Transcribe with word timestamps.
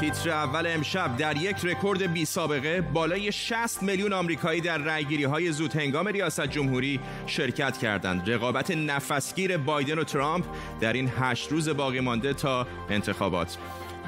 تیتر 0.00 0.30
اول 0.30 0.66
امشب 0.66 1.16
در 1.16 1.36
یک 1.36 1.56
رکورد 1.64 2.12
بی 2.12 2.24
سابقه 2.24 2.80
بالای 2.80 3.32
60 3.32 3.82
میلیون 3.82 4.12
آمریکایی 4.12 4.60
در 4.60 4.78
رأیگیری 4.78 5.24
های 5.24 5.52
زود 5.52 5.76
هنگام 5.76 6.08
ریاست 6.08 6.46
جمهوری 6.46 7.00
شرکت 7.26 7.78
کردند. 7.78 8.30
رقابت 8.30 8.70
نفسگیر 8.70 9.56
بایدن 9.56 9.98
و 9.98 10.04
ترامپ 10.04 10.44
در 10.80 10.92
این 10.92 11.12
هشت 11.18 11.52
روز 11.52 11.68
باقی 11.68 12.00
مانده 12.00 12.34
تا 12.34 12.66
انتخابات. 12.90 13.58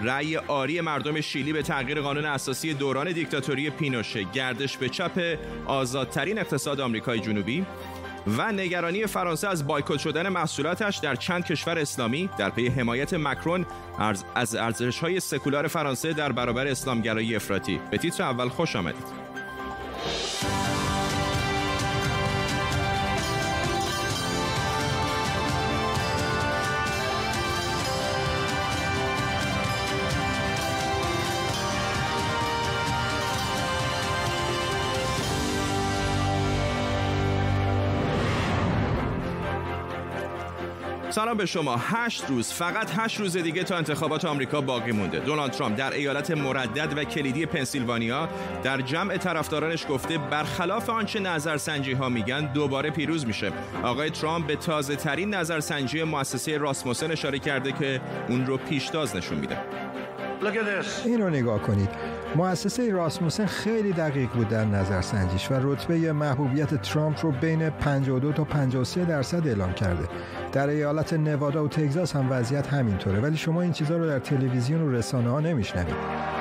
رأی 0.03 0.37
آری 0.37 0.81
مردم 0.81 1.21
شیلی 1.21 1.53
به 1.53 1.63
تغییر 1.63 2.01
قانون 2.01 2.25
اساسی 2.25 2.75
دوران 2.75 3.13
دیکتاتوری 3.13 3.71
پینوشه 3.71 4.23
گردش 4.23 4.77
به 4.77 4.89
چپ 4.89 5.39
آزادترین 5.67 6.39
اقتصاد 6.39 6.81
آمریکای 6.81 7.21
جنوبی 7.21 7.67
و 8.37 8.53
نگرانی 8.53 9.07
فرانسه 9.07 9.49
از 9.49 9.67
بایکوت 9.67 9.99
شدن 9.99 10.29
محصولاتش 10.29 10.97
در 10.97 11.15
چند 11.15 11.45
کشور 11.45 11.79
اسلامی. 11.79 12.31
در 12.39 12.51
پی 12.51 12.69
حمایت 12.69 13.15
مکرون 13.15 13.67
از 14.35 14.57
ارزش‌های 14.57 15.21
سکولار 15.21 15.67
فرانسه 15.67 16.13
در 16.13 16.33
برابر 16.33 16.67
اسلامگرایی 16.67 17.37
افراطی. 17.37 17.81
به 17.91 17.99
تیتر 17.99 18.23
اول 18.23 18.49
خوش 18.49 18.77
آمدید. 18.77 19.28
سلام 41.19 41.37
به 41.37 41.47
شما. 41.47 41.77
هشت 41.77 42.25
روز 42.29 42.53
فقط 42.53 42.91
هشت 42.97 43.21
روز 43.21 43.37
دیگه 43.37 43.65
تا 43.65 43.77
انتخابات 43.77 44.25
آمریکا 44.25 44.61
باقی 44.61 44.93
مونده. 44.93 45.19
دونالد 45.19 45.51
ترامپ 45.53 45.77
در 45.77 45.93
ایالت 45.93 46.31
مردد 46.31 46.99
و 46.99 47.05
کلیدی 47.05 47.47
پنسیلوانیا 47.47 48.29
در 48.63 48.81
جمع 48.81 49.17
طرفدارانش 49.17 49.87
گفته 49.89 50.19
برخلاف 50.19 50.91
آنچه 50.91 51.21
نظرسنجی 51.21 51.93
ها 51.93 52.09
میگن 52.09 52.53
دوباره 52.53 52.91
پیروز 52.91 53.27
میشه. 53.27 53.53
آقای 53.83 54.11
ترامپ 54.11 54.47
به 54.47 54.57
تازه 54.57 54.97
ترین 54.97 55.35
نظرسنجی 55.35 56.03
مؤسسه 56.03 56.59
راسموسن 56.59 57.11
اشاره 57.11 57.39
کرده 57.39 57.73
که 57.73 58.01
اون 58.29 58.47
رو 58.47 58.57
پیشتاز 58.57 59.17
نشون 59.17 59.39
میده. 59.39 59.59
این 61.05 61.21
رو 61.21 61.31
نگاه 61.31 61.63
کنید. 61.63 62.18
مؤسسه 62.37 62.91
راسموسن 62.91 63.47
خیلی 63.47 63.93
دقیق 63.93 64.31
بود 64.31 64.49
در 64.49 64.65
نظرسنجیش 64.65 65.51
و 65.51 65.55
رتبه 65.73 66.13
محبوبیت 66.13 66.83
ترامپ 66.83 67.25
رو 67.25 67.33
بین 67.33 67.71
52 67.71 68.33
تا 68.33 68.45
53 68.45 69.05
درصد 69.05 69.47
اعلام 69.47 69.73
کرده. 69.73 70.09
در 70.53 70.69
ایالت 70.69 71.13
نوادا 71.13 71.65
و 71.65 71.69
تگزاس 71.69 72.17
هم 72.17 72.27
وضعیت 72.31 72.67
همینطوره 72.67 73.21
ولی 73.21 73.37
شما 73.37 73.63
این 73.63 73.73
چیزها 73.73 73.97
رو 73.97 74.07
در 74.07 74.19
تلویزیون 74.19 74.83
و 74.83 74.93
رسانه 74.93 75.31
ها 75.31 75.41
نمیشنوید. 75.41 76.38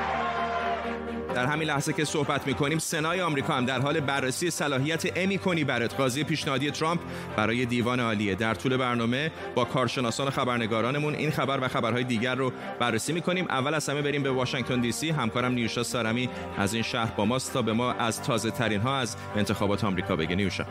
در 1.38 1.46
همین 1.46 1.68
لحظه 1.68 1.94
که 1.94 2.06
صحبت 2.06 2.48
می‌کنیم 2.48 2.80
سنای 2.80 3.22
آمریکا 3.22 3.54
هم 3.54 3.66
در 3.66 3.80
حال 3.80 4.00
بررسی 4.00 4.50
صلاحیت 4.50 5.04
امی 5.16 5.38
کنی 5.38 5.64
برات 5.64 5.96
قاضی 5.96 6.24
پیشنهادی 6.24 6.72
ترامپ 6.72 7.00
برای 7.36 7.66
دیوان 7.66 8.00
عالیه. 8.00 8.36
در 8.36 8.54
طول 8.54 8.78
برنامه 8.78 9.32
با 9.56 9.66
کارشناسان 9.66 10.28
و 10.28 10.32
خبرنگارانمون 10.32 11.16
این 11.16 11.32
خبر 11.32 11.60
و 11.62 11.68
خبرهای 11.68 12.04
دیگر 12.04 12.36
رو 12.36 12.52
بررسی 12.80 13.14
می‌کنیم. 13.14 13.46
اول 13.50 13.74
از 13.74 13.90
همه 13.90 14.02
بریم 14.02 14.24
به 14.24 14.32
واشنگتن 14.32 14.82
دی 14.82 14.92
سی. 14.92 15.10
همکارم 15.10 15.52
نیوشا 15.52 15.84
سارمی 15.84 16.30
از 16.58 16.74
این 16.74 16.84
شهر 16.84 17.12
با 17.12 17.26
ماست 17.26 17.54
تا 17.54 17.62
به 17.62 17.74
ما 17.74 17.92
از 17.92 18.22
تازه 18.22 18.52
ترین 18.52 18.82
ها 18.82 18.98
از 18.98 19.16
انتخابات 19.36 19.84
آمریکا 19.84 20.16
بگه. 20.16 20.36
نیوشا. 20.36 20.66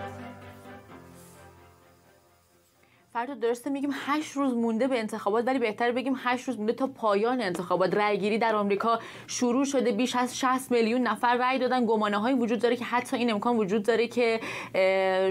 فردا 3.16 3.34
درسته 3.34 3.70
میگیم 3.70 3.90
8 4.06 4.32
روز 4.32 4.54
مونده 4.54 4.88
به 4.88 4.98
انتخابات 4.98 5.46
ولی 5.46 5.58
بهتر 5.58 5.92
بگیم 5.92 6.14
8 6.16 6.48
روز 6.48 6.58
مونده 6.58 6.72
تا 6.72 6.86
پایان 6.86 7.40
انتخابات. 7.40 7.94
رأیگیری 7.94 8.38
در 8.38 8.54
آمریکا 8.54 8.98
شروع 9.26 9.64
شده. 9.64 9.92
بیش 9.92 10.16
از 10.16 10.38
60 10.38 10.70
میلیون 10.70 11.02
نفر 11.02 11.36
رأی 11.36 11.58
دادن. 11.58 11.86
گمانه 11.86 12.18
های 12.18 12.34
وجود 12.34 12.58
داره 12.58 12.76
که 12.76 12.84
حتی 12.84 13.16
این 13.16 13.32
امکان 13.32 13.56
وجود 13.56 13.82
داره 13.82 14.08
که 14.08 14.40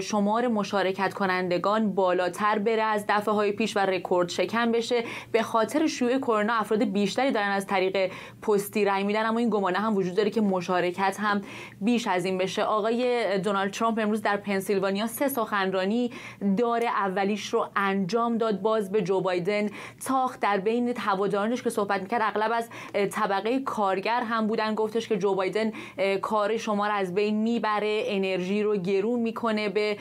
شمار 0.00 0.48
مشارکت 0.48 1.14
کنندگان 1.14 1.94
بالاتر 1.94 2.58
بره 2.58 2.82
از 2.82 3.04
دفعه 3.08 3.34
های 3.34 3.52
پیش 3.52 3.76
و 3.76 3.80
رکورد 3.80 4.28
شکن 4.28 4.72
بشه. 4.72 5.04
به 5.32 5.42
خاطر 5.42 5.86
شیوع 5.86 6.18
کرونا 6.18 6.54
افراد 6.54 6.84
بیشتری 6.84 7.30
دارن 7.30 7.50
از 7.50 7.66
طریق 7.66 8.10
پستی 8.42 8.84
رأی 8.84 9.04
میدن. 9.04 9.26
اما 9.26 9.38
این 9.38 9.50
گمانه 9.50 9.78
هم 9.78 9.96
وجود 9.96 10.14
داره 10.14 10.30
که 10.30 10.40
مشارکت 10.40 11.16
هم 11.20 11.40
بیش 11.80 12.06
از 12.06 12.24
این 12.24 12.38
بشه. 12.38 12.62
آقای 12.62 13.38
دونالد 13.38 13.70
ترامپ 13.70 13.98
امروز 13.98 14.22
در 14.22 14.36
پنسیلوانیا 14.36 15.06
سه 15.06 15.28
سخنرانی 15.28 16.10
داره. 16.56 16.86
اولیش 16.86 17.48
رو 17.48 17.68
انجام 17.76 18.38
داد 18.38 18.60
باز 18.60 18.92
به 18.92 19.02
جو 19.02 19.20
بایدن 19.20 19.68
تاخت 20.06 20.40
در 20.40 20.58
بین 20.58 20.94
هوادارانش 20.98 21.62
که 21.62 21.70
صحبت 21.70 22.02
می‌کرد. 22.02 22.22
اغلب 22.24 22.52
از 22.54 22.68
طبقه 23.10 23.58
کارگر 23.60 24.20
هم 24.20 24.46
بودن. 24.46 24.74
گفتش 24.74 25.08
که 25.08 25.16
جو 25.18 25.34
بایدن 25.34 25.72
کار 26.22 26.56
شما 26.56 26.86
رو 26.86 26.92
از 26.92 27.14
بین 27.14 27.36
می‌بره 27.36 28.02
انرژی 28.06 28.62
رو 28.62 28.76
گرون 28.76 29.20
می‌کنه 29.20 29.68
به 29.68 29.96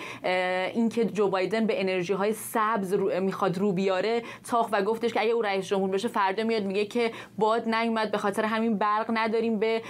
اینکه 0.73 1.05
جو 1.05 1.27
بایدن 1.27 1.65
به 1.65 1.81
انرژی 1.81 2.13
های 2.13 2.33
سبز 2.33 2.93
رو 2.93 3.21
می‌خواد 3.21 3.57
رو 3.57 3.71
بیاره. 3.71 4.23
تاخت 4.49 4.69
و 4.73 4.81
گفتش 4.81 5.13
که 5.13 5.21
اگه 5.21 5.31
او 5.31 5.41
رئیس 5.41 5.67
جمهور 5.67 5.89
بشه 5.89 6.07
فردا 6.07 6.43
میاد 6.43 6.63
میگه 6.63 6.85
که 6.85 7.11
باد 7.37 7.69
نیومد 7.69 8.11
به 8.11 8.17
خاطر 8.17 8.45
همین 8.45 8.77
برق 8.77 9.05
نداریم. 9.13 9.59
به 9.59 9.81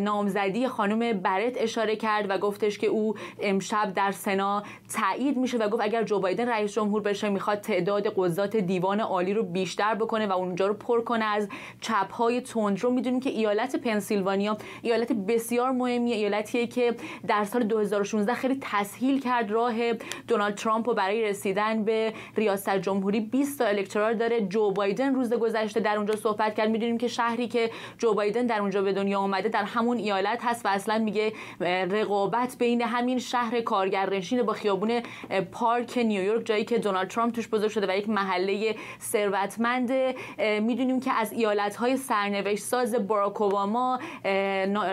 نامزدی 0.00 0.68
خانم 0.68 1.20
برت 1.20 1.52
اشاره 1.56 1.96
کرد 1.96 2.30
و 2.30 2.38
گفتش 2.38 2.78
که 2.78 2.86
او 2.86 3.14
امشب 3.40 3.92
در 3.94 4.12
سنا 4.12 4.62
تایید 4.94 5.36
میشه 5.36 5.58
و 5.58 5.68
گفت 5.68 5.82
اگر 5.82 6.02
جو 6.02 6.20
بایدن 6.20 6.48
رئیس 6.48 6.72
جمهور 6.72 7.02
بشه 7.02 7.19
می‌خواد 7.28 7.60
تعداد 7.60 8.06
قضات 8.16 8.56
دیوان 8.56 9.00
عالی 9.00 9.34
رو 9.34 9.42
بیشتر 9.42 9.94
بکنه 9.94 10.26
و 10.26 10.32
اونجا 10.32 10.66
رو 10.66 10.74
پر 10.74 11.00
کنه. 11.00 11.24
از 11.24 11.48
چپ 11.80 12.12
های 12.12 12.40
تند 12.40 12.80
رو 12.80 12.90
می‌دونیم 12.90 13.20
که 13.20 13.30
ایالت 13.30 13.76
پنسیلوانیا 13.76 14.56
ایالت 14.82 15.12
بسیار 15.12 15.70
مهمیه 15.70 16.16
ایالتیه 16.16 16.66
که 16.66 16.94
در 17.26 17.44
سال 17.44 17.62
2016 17.62 18.34
خیلی 18.34 18.58
تسهیل 18.60 19.20
کرد 19.20 19.50
راه 19.50 19.74
دونالد 20.28 20.54
ترامپ 20.54 20.88
رو 20.88 20.94
برای 20.94 21.24
رسیدن 21.24 21.84
به 21.84 22.12
ریاست 22.36 22.78
جمهوری. 22.78 23.20
20 23.20 23.58
تا 23.58 23.64
الکترال 23.64 24.14
داره. 24.14 24.40
جو 24.40 24.70
بایدن 24.70 25.14
روز 25.14 25.32
گذشته 25.32 25.80
در 25.80 25.96
اونجا 25.96 26.16
صحبت 26.16 26.54
کرد. 26.54 26.70
می‌دونیم 26.70 26.98
که 26.98 27.08
شهری 27.08 27.48
که 27.48 27.70
جو 27.98 28.14
بایدن 28.14 28.46
در 28.46 28.60
اونجا 28.60 28.82
به 28.82 28.92
دنیا 28.92 29.18
آمده 29.18 29.48
در 29.48 29.64
همون 29.64 29.96
ایالت 29.96 30.38
هست 30.42 30.66
و 30.66 30.68
اصلا 30.68 30.98
میگه 30.98 31.32
رقابت 31.90 32.56
بین 32.58 32.82
همین 32.82 33.18
شهر 33.18 33.60
کارگرنشین 33.60 34.42
با 34.42 34.52
خیابون 34.52 35.00
پارک 35.52 35.98
نیویورک 35.98 36.46
جایی 36.46 36.64
که 36.64 36.78
دونالد 36.78 37.09
ترامپ 37.10 37.34
توش 37.34 37.48
بزرگ 37.48 37.70
شده 37.70 37.86
و 37.86 37.96
یک 37.96 38.08
محله 38.08 38.74
ثروتمند 39.00 39.92
می‌دونیم 40.62 41.00
که 41.00 41.12
از 41.12 41.32
ایالت 41.32 41.76
های 41.76 41.96
سرنوشت 41.96 42.62
ساز 42.64 43.06
باراک 43.06 43.42
اوباما 43.42 43.98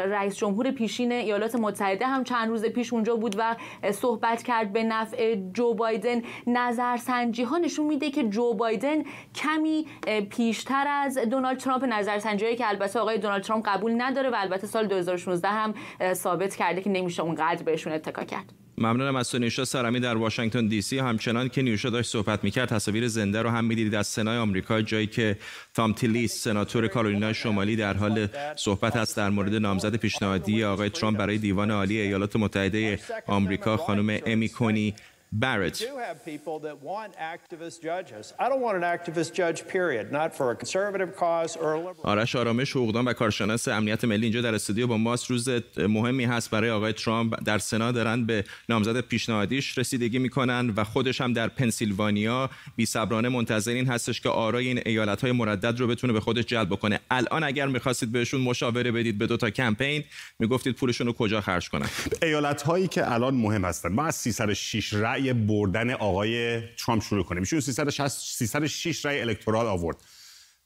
رئیس 0.05 0.37
جمهور 0.37 0.71
پیشین 0.71 1.11
ایالات 1.11 1.55
متحده 1.55 2.07
هم 2.07 2.23
چند 2.23 2.49
روز 2.49 2.65
پیش 2.65 2.93
اونجا 2.93 3.15
بود 3.15 3.35
و 3.39 3.55
صحبت 3.91 4.43
کرد 4.43 4.73
به 4.73 4.83
نفع 4.83 5.35
جو 5.53 5.73
بایدن. 5.73 6.21
نظرسنجی 6.47 7.43
ها 7.43 7.57
نشون 7.57 7.85
میده 7.85 8.11
که 8.11 8.23
جو 8.23 8.53
بایدن 8.53 9.03
کمی 9.35 9.85
پیشتر 10.29 10.85
از 10.87 11.17
دونالد 11.17 11.57
ترامپ. 11.57 11.83
نظرسنجی 11.83 12.55
که 12.55 12.69
البته 12.69 12.99
آقای 12.99 13.17
دونالد 13.17 13.43
ترامپ 13.43 13.69
قبول 13.69 14.01
نداره 14.01 14.29
و 14.29 14.35
البته 14.37 14.67
سال 14.67 14.87
2016 14.87 15.47
هم 15.47 15.73
ثابت 16.13 16.55
کرده 16.55 16.81
که 16.81 16.89
نمیشه 16.89 17.23
اونقدر 17.23 17.63
بهشون 17.63 17.93
اتکا 17.93 18.23
کرد. 18.23 18.66
ممنونم 18.79 19.15
از 19.15 19.31
تو 19.31 19.39
نیوشا 19.39 19.65
سرمی 19.65 19.99
در 19.99 20.17
واشنگتن 20.17 20.67
دی 20.67 20.81
سی. 20.81 20.99
همچنان 20.99 21.49
که 21.49 21.61
نیوشا 21.61 21.89
داشت 21.89 22.11
صحبت 22.11 22.43
می‌کرد 22.43 22.69
تصاویر 22.69 23.07
زنده 23.07 23.41
رو 23.41 23.49
هم 23.49 23.65
می‌دیدید 23.65 23.95
از 23.95 24.07
سنای 24.07 24.37
آمریکا 24.37 24.81
جایی 24.81 25.07
که 25.07 25.37
تام 25.73 25.93
تیلیس 25.93 26.43
سناتور 26.43 26.87
کارولینای 26.87 27.33
شمالی 27.33 27.75
در 27.75 27.97
حال 27.97 28.27
صحبت 28.55 28.95
است 28.95 29.17
در 29.17 29.29
مورد 29.29 29.55
نامزد 29.55 29.95
پیشنهادی 29.95 30.63
آقای 30.63 30.89
ترامپ 30.89 31.17
برای 31.17 31.37
دیوان 31.37 31.71
عالی 31.71 31.99
ایالات 31.99 32.35
متحده 32.35 32.99
آمریکا 33.27 33.77
خانم 33.77 34.19
امی 34.25 34.49
کونی. 34.49 34.95
Barrett. 35.31 35.79
We 35.79 35.87
do 35.87 35.97
have 35.97 36.23
people 36.23 36.57
that 36.59 36.81
want 36.81 37.11
activist 37.33 37.81
judges. 37.81 38.33
I 38.39 38.47
don't 38.49 38.61
want 38.61 38.75
an 38.77 38.83
activist 38.83 39.33
judge, 39.33 39.67
period. 39.67 40.11
Not 40.11 40.33
for 40.37 40.51
a 40.51 40.55
conservative 40.55 41.15
cause 41.15 41.55
or 41.57 41.73
a 41.73 41.77
liberal. 41.77 42.03
آرش 42.03 42.35
آرامش 42.35 42.71
حقوقدان 42.71 43.05
و 43.05 43.13
کارشناس 43.13 43.67
امنیت 43.67 44.05
ملی 44.05 44.23
اینجا 44.23 44.41
در 44.41 44.55
استودیو 44.55 44.87
با 44.87 44.97
ماست 44.97 45.29
روز 45.29 45.49
مهمی 45.77 46.25
هست 46.25 46.49
برای 46.49 46.69
آقای 46.69 46.93
ترامپ 46.93 47.43
در 47.45 47.57
سنا 47.57 47.91
دارن 47.91 48.25
به 48.25 48.43
نامزد 48.69 48.99
پیشنهادیش 49.01 49.77
رسیدگی 49.77 50.19
می‌کنن 50.19 50.73
و 50.75 50.83
خودش 50.83 51.21
هم 51.21 51.33
در 51.33 51.47
پنسیلوانیا 51.47 52.49
بی 52.75 52.85
صبرانه 52.85 53.29
منتظر 53.29 53.71
این 53.71 53.87
هستش 53.87 54.21
که 54.21 54.29
آرای 54.29 54.67
این 54.67 54.81
ایالت 54.85 55.21
های 55.21 55.31
مردد 55.31 55.79
رو 55.79 55.87
بتونه 55.87 56.13
به 56.13 56.19
خودش 56.19 56.45
جلب 56.45 56.69
بکنه 56.69 56.99
الان 57.11 57.43
اگر 57.43 57.67
می‌خواستید 57.67 58.11
بهشون 58.11 58.41
مشاوره 58.41 58.91
بدید 58.91 59.17
به 59.17 59.27
دو 59.27 59.37
تا 59.37 59.49
کمپین 59.49 60.03
می‌گفتید 60.39 60.75
پولشون 60.75 61.07
رو 61.07 61.13
کجا 61.13 61.41
خرج 61.41 61.69
کنن 61.69 61.87
ایالت 62.21 62.61
هایی 62.61 62.87
که 62.87 63.11
الان 63.11 63.33
مهم 63.33 63.65
هستن 63.65 63.93
ما 63.93 64.05
از 64.05 64.15
306 64.15 64.93
رأی 64.93 65.16
رأی 65.17 65.33
بردن 65.33 65.91
آقای 65.91 66.61
ترامپ 66.61 67.03
شروع 67.03 67.23
کنیم 67.23 67.41
ایشون 67.41 67.59
306 67.59 69.05
رأی 69.05 69.21
الکترال 69.21 69.65
آورد. 69.65 69.97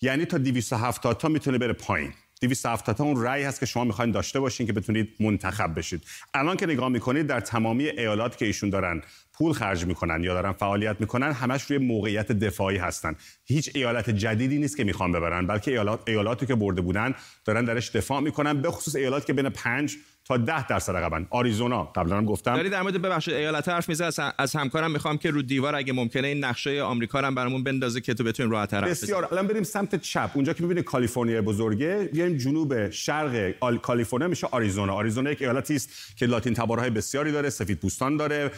یعنی 0.01 0.25
تا 0.25 0.37
270 0.37 1.17
تا 1.17 1.27
می‌تونه 1.27 1.57
بره 1.57 1.73
پایین. 1.73 2.13
270 2.41 2.95
تا 2.95 3.03
اون 3.03 3.23
رأی 3.23 3.43
هست 3.43 3.59
که 3.59 3.65
شما 3.65 3.83
می‌خواین 3.83 4.11
داشته 4.11 4.39
باشین 4.39 4.67
که 4.67 4.73
بتونید 4.73 5.09
منتخب 5.19 5.79
بشید. 5.79 6.03
الان 6.33 6.57
که 6.57 6.65
نگاه 6.65 6.89
می‌کنید 6.89 7.27
در 7.27 7.39
تمامی 7.39 7.87
ایالات 7.87 8.37
که 8.37 8.45
ایشون 8.45 8.69
دارن 8.69 9.01
پول 9.33 9.53
خرج 9.53 9.85
می‌کنن 9.85 10.23
یا 10.23 10.33
دارن 10.33 10.51
فعالیت 10.51 10.95
می‌کنن 10.99 11.31
همش 11.31 11.63
روی 11.63 11.77
موقعیت 11.77 12.31
دفاعی 12.31 12.77
هستن. 12.77 13.15
هیچ 13.45 13.71
ایالت 13.75 14.09
جدیدی 14.09 14.57
نیست 14.57 14.77
که 14.77 14.83
می‌خوان 14.83 15.11
ببرن 15.11 15.47
بلکه 15.47 15.71
ایالات 15.71 15.99
ایالاتی 16.07 16.45
که 16.45 16.55
برده 16.55 16.81
بودن 16.81 17.15
دارن 17.45 17.65
درش 17.65 17.95
دفاع 17.95 18.19
می‌کنن 18.19 18.61
به 18.61 18.71
خصوص 18.71 18.95
ایالات 18.95 19.25
که 19.25 19.33
بین 19.33 19.49
5 19.49 19.97
تا 20.25 20.37
10 20.37 20.67
درصد 20.67 20.95
رقبن 20.95 21.27
آریزونا 21.29 21.83
قبلا 21.83 22.17
هم 22.17 22.25
گفتم. 22.25 22.55
داری 22.55 22.69
در 22.69 22.81
مورد 22.81 23.01
ببخشید 23.01 23.33
ایالت 23.33 23.69
حرف 23.69 23.89
می‌زنه. 23.89 24.33
از 24.37 24.55
همکارم 24.55 24.91
می‌خوام 24.91 25.17
که 25.17 25.31
رو 25.31 25.41
دیوار 25.41 25.75
اگه 25.75 25.93
ممکنه 25.93 26.27
این 26.27 26.43
نقشه 26.43 26.81
آمریکا 26.81 27.19
رو 27.19 27.31
برامون 27.31 27.63
بندازه 27.63 28.01
که 28.01 28.13
تو 28.13 28.23
بتونیم 28.23 28.51
راحت 28.51 28.71
تر 28.71 28.81
بسیار. 28.81 29.27
الان 29.31 29.47
بریم 29.47 29.63
سمت 29.63 30.01
چپ. 30.01 30.31
اونجا 30.33 30.53
که 30.53 30.63
می‌بینید 30.63 30.83
کالیفرنیا 30.83 31.41
بزرگه 31.41 32.09
بیایم 32.13 32.37
جنوب 32.37 32.89
شرق 32.89 33.51
کالیفرنیا 33.81 34.27
میشه 34.27 34.47
آریزونا. 34.51 34.93
آریزونا 34.93 35.31
یک 35.31 35.41
ایالتی 35.41 35.75
است 35.75 35.89
که 36.17 36.25
لاتین 36.25 36.53
تبارهای 36.53 36.89
بسیاری 36.89 37.31
داره 37.31 37.49
سفید 37.49 37.79
پوستان 37.79 38.17
داره 38.17 38.51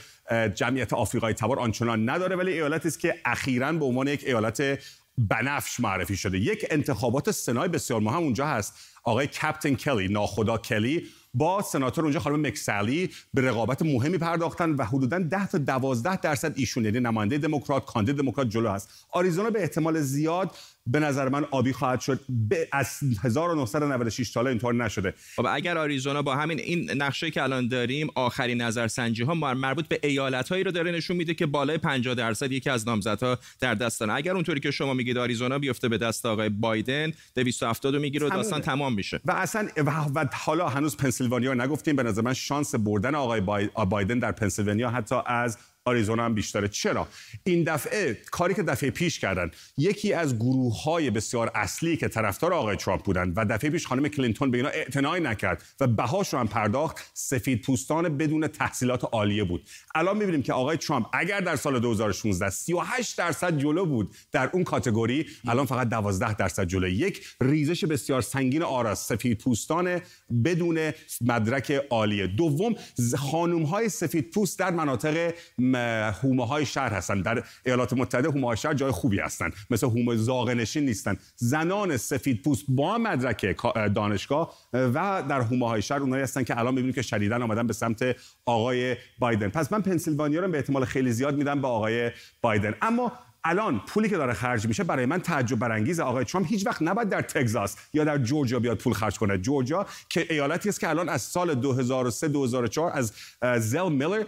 جمعیت 0.56 0.94
آفریقای 0.94 1.34
تبار 1.34 1.60
آنچنان 1.60 2.10
نداره 2.10 2.36
ولی 2.36 2.52
ایالتی 2.52 2.88
است 2.88 3.00
که 3.00 3.16
اخیرا 3.26 3.72
به 3.72 3.86
عنوان 3.86 4.08
یک 4.08 4.24
ایالت 4.26 4.80
بنفش 5.18 5.80
معرفی 5.80 6.18
شده. 6.18 6.38
یک 6.38 6.66
انتخابات 6.72 7.32
سنای 7.32 7.70
بسیار 7.70 8.02
مهم 8.02 8.24
اونجا 8.24 8.46
هست. 8.48 8.74
آقای 9.04 9.28
کپتن 9.28 9.76
کلی 9.76 10.08
ناخدا 10.08 10.58
کلی 10.58 11.04
با 11.34 11.62
سناتور 11.62 12.04
اونجا 12.04 12.20
خانم 12.20 12.48
مکسالی 12.48 13.10
به 13.34 13.42
رقابت 13.42 13.82
مهمی 13.82 14.18
پرداختن 14.18 14.72
و 14.72 14.84
حدودا 14.84 15.20
10 15.20 15.48
تا 15.48 15.58
12 15.58 16.18
درصد 16.18 16.54
ایشون 16.56 16.86
یعنی 16.86 17.00
نماینده 17.00 17.38
دموکرات 17.38 17.86
کاندید 17.86 18.16
دموکرات 18.16 18.50
جلو 18.50 18.70
هست. 18.70 18.90
آریزونا 19.12 19.50
به 19.50 19.62
احتمال 19.62 20.02
زیاد 20.02 20.52
به 20.88 21.00
نظر 21.00 21.30
من 21.30 21.46
آبی 21.52 21.74
خواهد 21.74 22.00
شد. 22.00 22.20
به 22.30 22.68
از 22.72 23.00
1996 23.24 24.32
تا 24.32 24.48
اینطور 24.48 24.74
نشده. 24.74 25.14
خب 25.36 25.46
اگر 25.50 25.78
آریزونا 25.78 26.22
با 26.22 26.36
همین 26.36 26.60
این 26.60 26.92
نقشه 26.92 27.32
که 27.32 27.44
الان 27.44 27.68
داریم 27.68 28.08
آخرین 28.16 28.62
نظرسنجی 28.62 29.24
ها 29.24 29.34
مربوط 29.34 29.88
به 29.88 30.00
ایالت 30.04 30.50
هایی 30.50 30.64
رو 30.64 30.72
داره 30.72 30.92
نشون 30.92 31.18
میده 31.18 31.34
که 31.34 31.46
بالای 31.46 31.78
50 31.78 32.16
درصد 32.16 32.52
یکی 32.52 32.70
از 32.70 32.88
نامزدها 32.88 33.38
در 33.60 33.76
دستان 33.76 34.10
اگر 34.10 34.34
اونطوری 34.34 34.60
که 34.60 34.72
شما 34.72 34.94
میگید 34.94 35.18
آریزونا 35.18 35.60
بیفته 35.60 35.90
به 35.90 35.98
دست 35.98 36.26
آقای 36.26 36.50
بایدن 36.50 37.12
270 37.36 37.96
می‌گیره 37.96 38.28
و 38.28 38.30
داستان 38.30 38.62
تمام 38.62 38.94
میشه. 38.94 39.20
و 39.26 39.32
اصلا 39.32 39.68
و 39.86 40.28
حالا 40.34 40.68
هنوز 40.68 40.96
پنسیلوانیا 41.24 41.54
نگفتیم. 41.54 41.96
به 41.96 42.04
نظر 42.04 42.22
من 42.22 42.34
شانس 42.34 42.76
بردن 42.76 43.16
آقای 43.16 43.42
بایدن 43.90 44.20
در 44.20 44.32
پنسیلوانیا 44.32 44.90
حتی 44.90 45.16
از 45.26 45.58
آریزونا 45.86 46.26
هم 46.26 46.34
بیشتره. 46.34 46.68
چرا؟ 46.68 47.08
این 47.44 47.64
دفعه 47.64 48.18
کاری 48.32 48.54
که 48.54 48.64
دفعه 48.64 48.92
پیش 48.92 49.20
کردن 49.20 49.52
یکی 49.78 50.14
از 50.14 50.36
گروه 50.36 50.84
های 50.84 51.10
بسیار 51.10 51.52
اصلی 51.56 51.98
که 51.98 52.08
طرفدار 52.08 52.54
آقای 52.54 52.76
ترامپ 52.76 53.04
بودن 53.04 53.34
و 53.36 53.46
دفعه 53.46 53.70
پیش 53.70 53.88
خانم 53.88 54.08
کلینتون 54.08 54.52
به 54.52 54.58
اینا 54.58 54.70
اعتنایی 54.70 55.24
نکرد 55.24 55.64
و 55.80 55.88
بهاش 55.88 56.34
رو 56.34 56.40
هم 56.40 56.48
پرداخت 56.48 57.12
سفید 57.14 57.62
پوستان 57.62 58.18
بدون 58.18 58.48
تحصیلات 58.48 59.04
عالیه 59.14 59.44
بود. 59.44 59.64
الان 59.96 60.18
می‌بینیم 60.18 60.42
که 60.42 60.54
آقای 60.54 60.78
ترامپ 60.78 61.06
اگر 61.14 61.40
در 61.40 61.56
سال 61.56 61.80
2016 61.80 62.50
38 62.50 63.18
درصد 63.18 63.58
جلو 63.58 63.86
بود 63.86 64.16
در 64.32 64.50
اون 64.54 64.64
کاتگوری 64.64 65.26
الان 65.48 65.66
فقط 65.66 65.90
12 65.90 66.34
درصد 66.34 66.64
جلو 66.64 66.88
یک 66.88 67.28
ریزش 67.42 67.86
بسیار 67.86 68.22
سنگین 68.22 68.64
آراز 68.64 69.00
سفید 69.00 69.38
پوستان 69.38 70.02
بدون 70.46 70.92
مدرک 71.22 71.72
عالیه. 71.90 72.28
دوم 72.28 72.76
خانم 73.18 73.64
های 73.64 73.90
سفید 73.90 74.30
پوست 74.30 74.60
در 74.60 74.72
مناطق 74.72 75.34
هومه 75.76 76.48
های 76.48 76.66
شهر 76.66 76.94
هستن. 76.94 77.22
در 77.22 77.44
ایالات 77.66 77.94
متحده 77.94 78.30
هومه 78.30 78.48
های 78.48 78.58
شهر 78.58 78.74
جای 78.74 78.92
خوبی 78.92 79.20
هستن. 79.20 79.52
مثل 79.70 79.88
هومه 79.88 80.16
زاغنشین 80.16 80.86
نیستن. 80.86 81.18
زنان 81.36 81.98
سفید 81.98 82.42
پوست 82.42 82.66
با 82.68 82.98
مدرک 82.98 83.56
دانشگاه 83.96 84.54
و 84.74 85.24
در 85.30 85.42
هومه 85.42 85.68
های 85.68 85.82
شهر 85.82 86.00
اونایی 86.00 86.24
هستن 86.24 86.44
که 86.44 86.60
الان 86.60 86.74
می‌بینیم 86.74 86.94
که 86.94 87.02
شدیدن 87.02 87.42
آمدن 87.42 87.68
به 87.68 87.74
سمت 87.74 88.16
آقای 88.46 88.96
بایدن. 89.20 89.50
پس 89.50 89.72
من 89.72 89.82
پنسیلوانیا 89.82 90.42
رو 90.42 90.48
به 90.48 90.58
احتمال 90.58 90.86
خیلی 90.86 91.12
زیاد 91.12 91.36
میدم 91.36 91.62
به 91.62 91.68
آقای 91.68 92.12
بایدن. 92.42 92.76
اما 92.82 93.12
الان 93.46 93.80
پولی 93.80 94.10
که 94.10 94.18
داره 94.18 94.34
خرج 94.34 94.68
میشه 94.68 94.84
برای 94.84 95.06
من 95.06 95.20
تعجب 95.20 95.60
برانگیز 95.60 96.00
آقای 96.00 96.26
ترامپ 96.26 96.48
هیچ 96.48 96.68
وقت 96.68 96.82
نباید 96.82 97.10
در 97.10 97.22
تگزاس 97.22 97.76
یا 97.94 98.04
در 98.04 98.18
جورجیا 98.18 98.60
بیاد 98.60 98.78
پول 98.78 98.94
خرج 98.94 99.20
کنه. 99.20 99.38
جورجیا 99.38 99.86
که 100.10 100.28
ایالتی 100.30 100.70
است 100.70 100.80
که 100.80 100.90
الان 100.90 101.10
از 101.10 101.22
سال 101.22 101.56
2003 101.56 102.28
2004 102.28 102.92
از 102.94 103.14
زل 103.60 103.92
میلر 103.92 104.24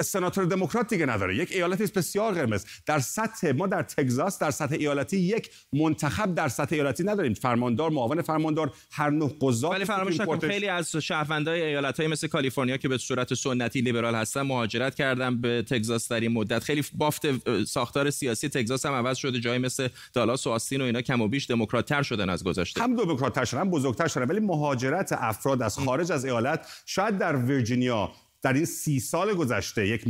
سناتور 0.00 0.44
دموکرات 0.44 0.88
دیگه 0.88 1.06
نداره. 1.06 1.36
یک 1.36 1.52
ایالتی 1.52 1.84
است 1.84 1.94
بسیار 1.94 2.34
قرمز. 2.34 2.64
در 2.86 2.98
سطح 2.98 3.52
ما 3.52 3.66
در 3.66 3.82
تگزاس 3.82 4.38
در 4.38 4.50
سطح 4.50 4.74
ایالتی 4.74 5.16
یک 5.16 5.50
منتخب 5.72 6.34
در 6.34 6.48
سطح 6.48 6.74
ایالتی 6.74 7.04
نداریم. 7.04 7.34
فرماندار 7.34 7.90
معاون 7.90 8.22
فرماندار 8.22 8.72
هر 8.92 9.10
نوع 9.10 9.36
قضات 9.40 9.72
ولی 9.72 9.84
فراموش 9.84 10.20
نکن 10.20 10.38
خیلی 10.38 10.68
از 10.68 10.96
شهروندای 10.96 11.62
ایالت‌های 11.62 12.08
مثل 12.08 12.26
کالیفرنیا 12.28 12.76
که 12.76 12.88
به 12.88 12.98
صورت 12.98 13.34
سنتی 13.34 13.80
لیبرال 13.80 14.14
هستن 14.14 14.42
مهاجرت 14.42 14.94
کردن 14.94 15.40
به 15.40 15.62
تگزاس 15.62 16.08
در 16.08 16.20
این 16.20 16.32
مدت. 16.32 16.64
خیلی 16.64 16.84
بافت 16.94 17.64
ساختار 17.64 18.10
سیاسی 18.20 18.48
تگزاس 18.48 18.86
هم 18.86 18.92
عوض 18.92 19.16
شده 19.16 19.40
جایی 19.40 19.58
مثل 19.58 19.88
دالاس 20.12 20.46
و 20.46 20.50
آستین 20.50 20.80
و 20.80 20.84
اینا 20.84 21.02
کم 21.02 21.20
و 21.20 21.28
بیش 21.28 21.50
دموکرات‌تر 21.50 22.02
شدن 22.02 22.30
از 22.30 22.44
گذشته. 22.44 22.82
هم 22.82 22.96
دموکرات‌تر 22.96 23.44
شدن 23.44 23.60
هم 23.60 23.70
بزرگتر 23.70 24.08
شدن 24.08 24.24
ولی 24.24 24.40
مهاجرت 24.40 25.12
افراد 25.12 25.62
از 25.62 25.78
خارج 25.78 26.12
از 26.12 26.24
ایالت 26.24 26.66
شاید 26.86 27.18
در 27.18 27.36
ویرجینیا 27.36 28.12
در 28.42 28.52
این 28.52 28.64
سی 28.64 29.00
سال 29.00 29.34
گذشته 29.34 29.88
یک 29.88 30.04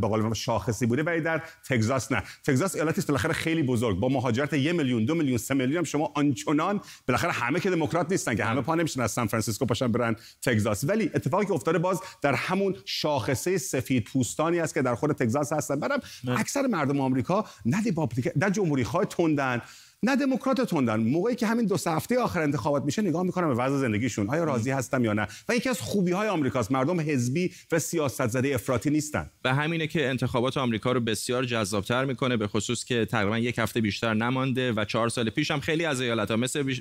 به 0.00 0.08
قول 0.08 0.34
شاخصی 0.34 0.86
بوده 0.86 1.02
ولی 1.02 1.20
در 1.20 1.42
تگزاس 1.68 2.12
نه. 2.12 2.22
تگزاس 2.44 2.74
ایالتی 2.74 2.98
است 2.98 3.08
بالاخره 3.08 3.32
خیلی 3.32 3.62
بزرگ. 3.62 3.98
با 3.98 4.08
مهاجرت 4.08 4.52
یک 4.52 4.74
میلیون 4.74 5.04
دو 5.04 5.14
میلیون 5.14 5.38
سه 5.38 5.54
میلیون 5.54 5.84
شما 5.84 6.12
آنچنان 6.14 6.80
بالاخره 7.06 7.32
همه 7.32 7.60
که 7.60 7.70
دموکرات 7.70 8.10
نیستن 8.10 8.34
که 8.34 8.44
همه 8.44 8.60
پا 8.60 8.74
نمیشن 8.74 9.00
از 9.00 9.10
سان 9.10 9.26
فرانسیسکو 9.26 9.66
پاشن 9.66 9.92
برن 9.92 10.16
تگزاس. 10.42 10.84
ولی 10.84 11.10
اتفاقی 11.14 11.46
که 11.46 11.52
افتاده 11.52 11.78
باز 11.78 12.00
در 12.22 12.34
همون 12.34 12.76
شاخصه 12.84 13.58
سفید 13.58 14.04
پوستانی 14.04 14.60
است 14.60 14.74
که 14.74 14.82
در 14.82 14.94
خود 14.94 15.12
تگزاس 15.12 15.52
هستن. 15.52 15.80
بعدم 15.80 16.00
اکثر 16.28 16.66
مردم 16.66 17.00
آمریکا 17.00 17.44
نه 17.66 17.82
در 18.38 18.50
جمهوری 18.50 18.84
خواه 18.84 19.04
تندن. 19.04 19.62
نه 20.02 20.16
دموکرات 20.16 20.60
تندن 20.60 21.00
موقعی 21.00 21.34
که 21.36 21.46
همین 21.46 21.66
دو 21.66 21.76
سه 21.76 21.90
هفته 21.90 22.18
آخر 22.18 22.42
انتخابات 22.42 22.84
میشه 22.84 23.02
نگاه 23.02 23.22
می‌کنم 23.22 23.48
به 23.48 23.54
وضع 23.54 23.76
زندگیشون. 23.76 24.30
آیا 24.30 24.44
راضی 24.44 24.70
هستم 24.70 25.04
یا 25.04 25.12
نه؟ 25.12 25.26
و 25.48 25.56
یکی 25.56 25.68
از 25.68 25.80
خوبی 25.80 26.12
های 26.12 26.28
آمریکاست. 26.28 26.72
مردم 26.72 27.00
حزبی 27.00 27.52
و 27.72 27.78
سیاست 27.78 28.26
زده 28.26 28.54
افراطی 28.54 28.90
نیستن. 28.90 29.30
و 29.44 29.54
همینه 29.54 29.86
که 29.86 30.08
انتخابات 30.08 30.56
آمریکا 30.56 30.92
رو 30.92 31.00
بسیار 31.00 31.44
جذابتر 31.44 32.04
می‌کنه 32.04 32.36
به 32.36 32.46
خصوص 32.46 32.84
که 32.84 33.04
تقریبا 33.04 33.38
یک 33.38 33.58
هفته 33.58 33.80
بیشتر 33.80 34.14
نمانده 34.14 34.72
و 34.72 34.84
چهار 34.84 35.08
سال 35.08 35.30
پیش 35.30 35.50
هم 35.50 35.60
خیلی 35.60 35.84
از 35.84 36.00
ایالت 36.00 36.30
ها 36.30 36.36
مثل 36.36 36.74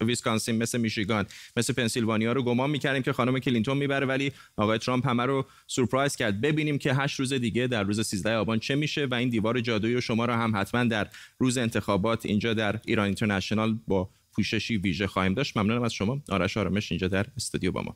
ویسکانسین 0.00 0.62
مثل 0.62 0.78
میشیگان 0.78 1.26
مثل 1.56 1.72
پنسیلوانیا 1.72 2.32
رو 2.32 2.42
گمان 2.42 2.70
می‌کردیم 2.70 3.02
که 3.02 3.12
خانم 3.12 3.38
کلینتون 3.38 3.76
می‌بره 3.76 4.06
ولی 4.06 4.32
آقای 4.56 4.78
ترامپ 4.78 5.08
همه 5.08 5.26
رو 5.26 5.46
سورپرایز 5.66 6.16
کرد. 6.16 6.40
ببینیم 6.40 6.78
که 6.78 6.94
8 6.94 7.20
روز 7.20 7.32
دیگه 7.32 7.66
در 7.66 7.82
روز 7.82 8.06
13 8.06 8.36
آبان 8.36 8.58
چه 8.58 8.74
میشه 8.74 9.06
و 9.10 9.14
این 9.14 9.28
دیوار 9.28 9.60
جادویی 9.60 9.94
رو 9.94 10.00
شما 10.00 10.24
رو 10.24 10.32
هم 10.32 10.56
حتما 10.56 10.84
در 10.84 11.08
روز 11.38 11.58
انتخابات 11.58 12.26
اینجا 12.26 12.54
در 12.54 12.65
ایران 12.84 13.06
اینترنشنال 13.06 13.78
با 13.86 14.10
پوششی 14.32 14.76
ویژه 14.76 15.06
خواهیم 15.06 15.34
داشت. 15.34 15.56
ممنونم 15.56 15.82
از 15.82 15.92
شما. 15.92 16.20
آرش 16.28 16.56
آرامش 16.56 16.92
اینجا 16.92 17.08
در 17.08 17.26
استودیو 17.36 17.72
با 17.72 17.82
ما. 17.82 17.94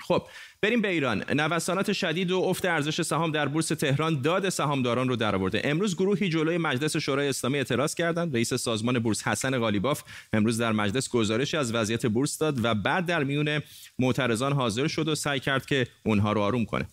خب 0.00 0.22
بریم 0.62 0.80
به 0.80 0.88
ایران. 0.88 1.24
نوسانات 1.30 1.92
شدید 1.92 2.30
و 2.30 2.38
افت 2.38 2.64
ارزش 2.64 3.02
سهام 3.02 3.32
در 3.32 3.48
بورس 3.48 3.68
تهران 3.68 4.22
داد 4.22 4.48
سهامداران 4.48 5.08
رو 5.08 5.16
درآورده 5.16 5.60
امروز 5.64 5.96
گروهی 5.96 6.28
جلوی 6.28 6.58
مجلس 6.58 6.96
شورای 6.96 7.28
اسلامی 7.28 7.58
اعتراض 7.58 7.94
کردند. 7.94 8.34
رئیس 8.34 8.54
سازمان 8.54 8.98
بورس 8.98 9.28
حسن 9.28 9.58
غالیباف 9.58 10.02
امروز 10.32 10.58
در 10.58 10.72
مجلس 10.72 11.08
گزارشی 11.08 11.56
از 11.56 11.74
وضعیت 11.74 12.06
بورس 12.06 12.38
داد 12.38 12.64
و 12.64 12.74
بعد 12.74 13.06
در 13.06 13.24
میون 13.24 13.62
معترضان 13.98 14.52
حاضر 14.52 14.86
شد 14.86 15.08
و 15.08 15.14
سعی 15.14 15.40
کرد 15.40 15.66
که 15.66 15.86
اونها 16.06 16.32
رو 16.32 16.40
آروم 16.40 16.64
کنه. 16.64 16.86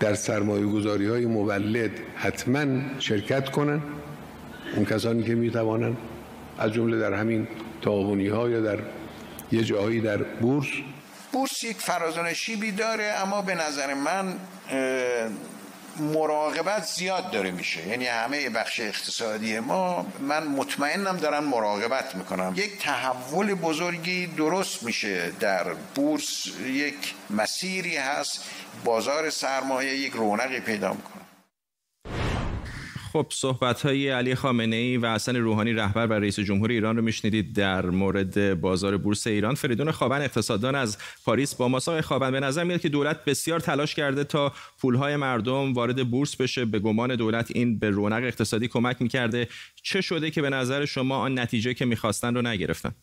در 0.00 0.14
سرمایه 0.14 0.66
گذاری 0.66 1.06
های 1.06 1.26
مولد 1.26 1.90
حتما 2.16 3.00
شرکت 3.00 3.50
کنن. 3.50 3.82
اون 4.76 4.84
کسانی 4.84 5.22
که 5.22 5.34
می‌توانند 5.34 5.96
از 6.58 6.72
جمله 6.72 6.98
در 6.98 7.12
همین 7.12 7.48
تعاونی 7.82 8.28
ها 8.28 8.50
یا 8.50 8.60
در 8.60 8.78
یه 9.52 9.64
جاهایی 9.64 10.00
در 10.00 10.16
بورس. 10.16 10.66
بورس 11.32 11.64
یک 11.64 11.76
فرازان 11.76 12.32
شیبی 12.32 12.72
داره 12.72 13.04
اما 13.04 13.42
به 13.42 13.54
نظر 13.54 13.94
من 13.94 14.34
مراقبت 16.14 16.84
زیاد 16.84 17.30
داره 17.30 17.50
میشه. 17.50 17.88
یعنی 17.88 18.06
همه 18.06 18.50
بخش 18.50 18.80
اقتصادی 18.80 19.58
ما 19.58 20.06
من 20.20 20.46
مطمئنم 20.46 21.16
دارن 21.16 21.44
مراقبت 21.44 22.14
می‌کنم 22.14 22.54
یک 22.56 22.78
تحول 22.78 23.54
بزرگی 23.54 24.26
درست 24.26 24.82
میشه 24.82 25.32
در 25.40 25.64
بورس. 25.94 26.46
یک 26.66 27.14
مسیری 27.30 27.96
هست 27.96 28.44
بازار 28.84 29.30
سرمایه 29.30 29.96
یک 29.96 30.12
رونقی 30.12 30.60
پیدا 30.60 30.92
می‌کنه. 30.92 31.13
خب 33.14 33.26
صحبت 33.30 33.82
های 33.82 34.08
علی 34.08 34.34
خامنه 34.34 34.76
ای 34.76 34.96
و 34.96 35.14
حسن 35.14 35.36
روحانی 35.36 35.72
رهبر 35.72 36.06
و 36.06 36.12
رئیس 36.12 36.40
جمهور 36.40 36.70
ایران 36.70 36.96
رو 36.96 37.02
میشنیدید 37.02 37.52
در 37.52 37.86
مورد 37.86 38.60
بازار 38.60 38.96
بورس 38.96 39.26
ایران. 39.26 39.54
فریدون 39.54 39.90
خابن 39.90 40.22
اقتصاددان 40.22 40.74
از 40.74 40.98
پاریس 41.24 41.54
با 41.54 41.68
ماسای 41.68 42.00
خابن 42.00 42.30
به 42.30 42.40
نظر 42.40 42.64
میاد 42.64 42.80
که 42.80 42.88
دولت 42.88 43.24
بسیار 43.24 43.60
تلاش 43.60 43.94
کرده 43.94 44.24
تا 44.24 44.52
پولهای 44.80 45.16
مردم 45.16 45.72
وارد 45.72 46.10
بورس 46.10 46.36
بشه. 46.36 46.64
به 46.64 46.78
گمان 46.78 47.16
دولت 47.16 47.50
این 47.54 47.78
به 47.78 47.90
رونق 47.90 48.22
اقتصادی 48.24 48.68
کمک 48.68 49.02
می‌کرده. 49.02 49.48
چه 49.82 50.00
شده 50.00 50.30
که 50.30 50.42
به 50.42 50.50
نظر 50.50 50.84
شما 50.84 51.16
آن 51.16 51.38
نتیجه 51.38 51.74
که 51.74 51.84
می‌خواستن 51.84 52.34
رو 52.34 52.42
نگرفتن؟ 52.42 52.94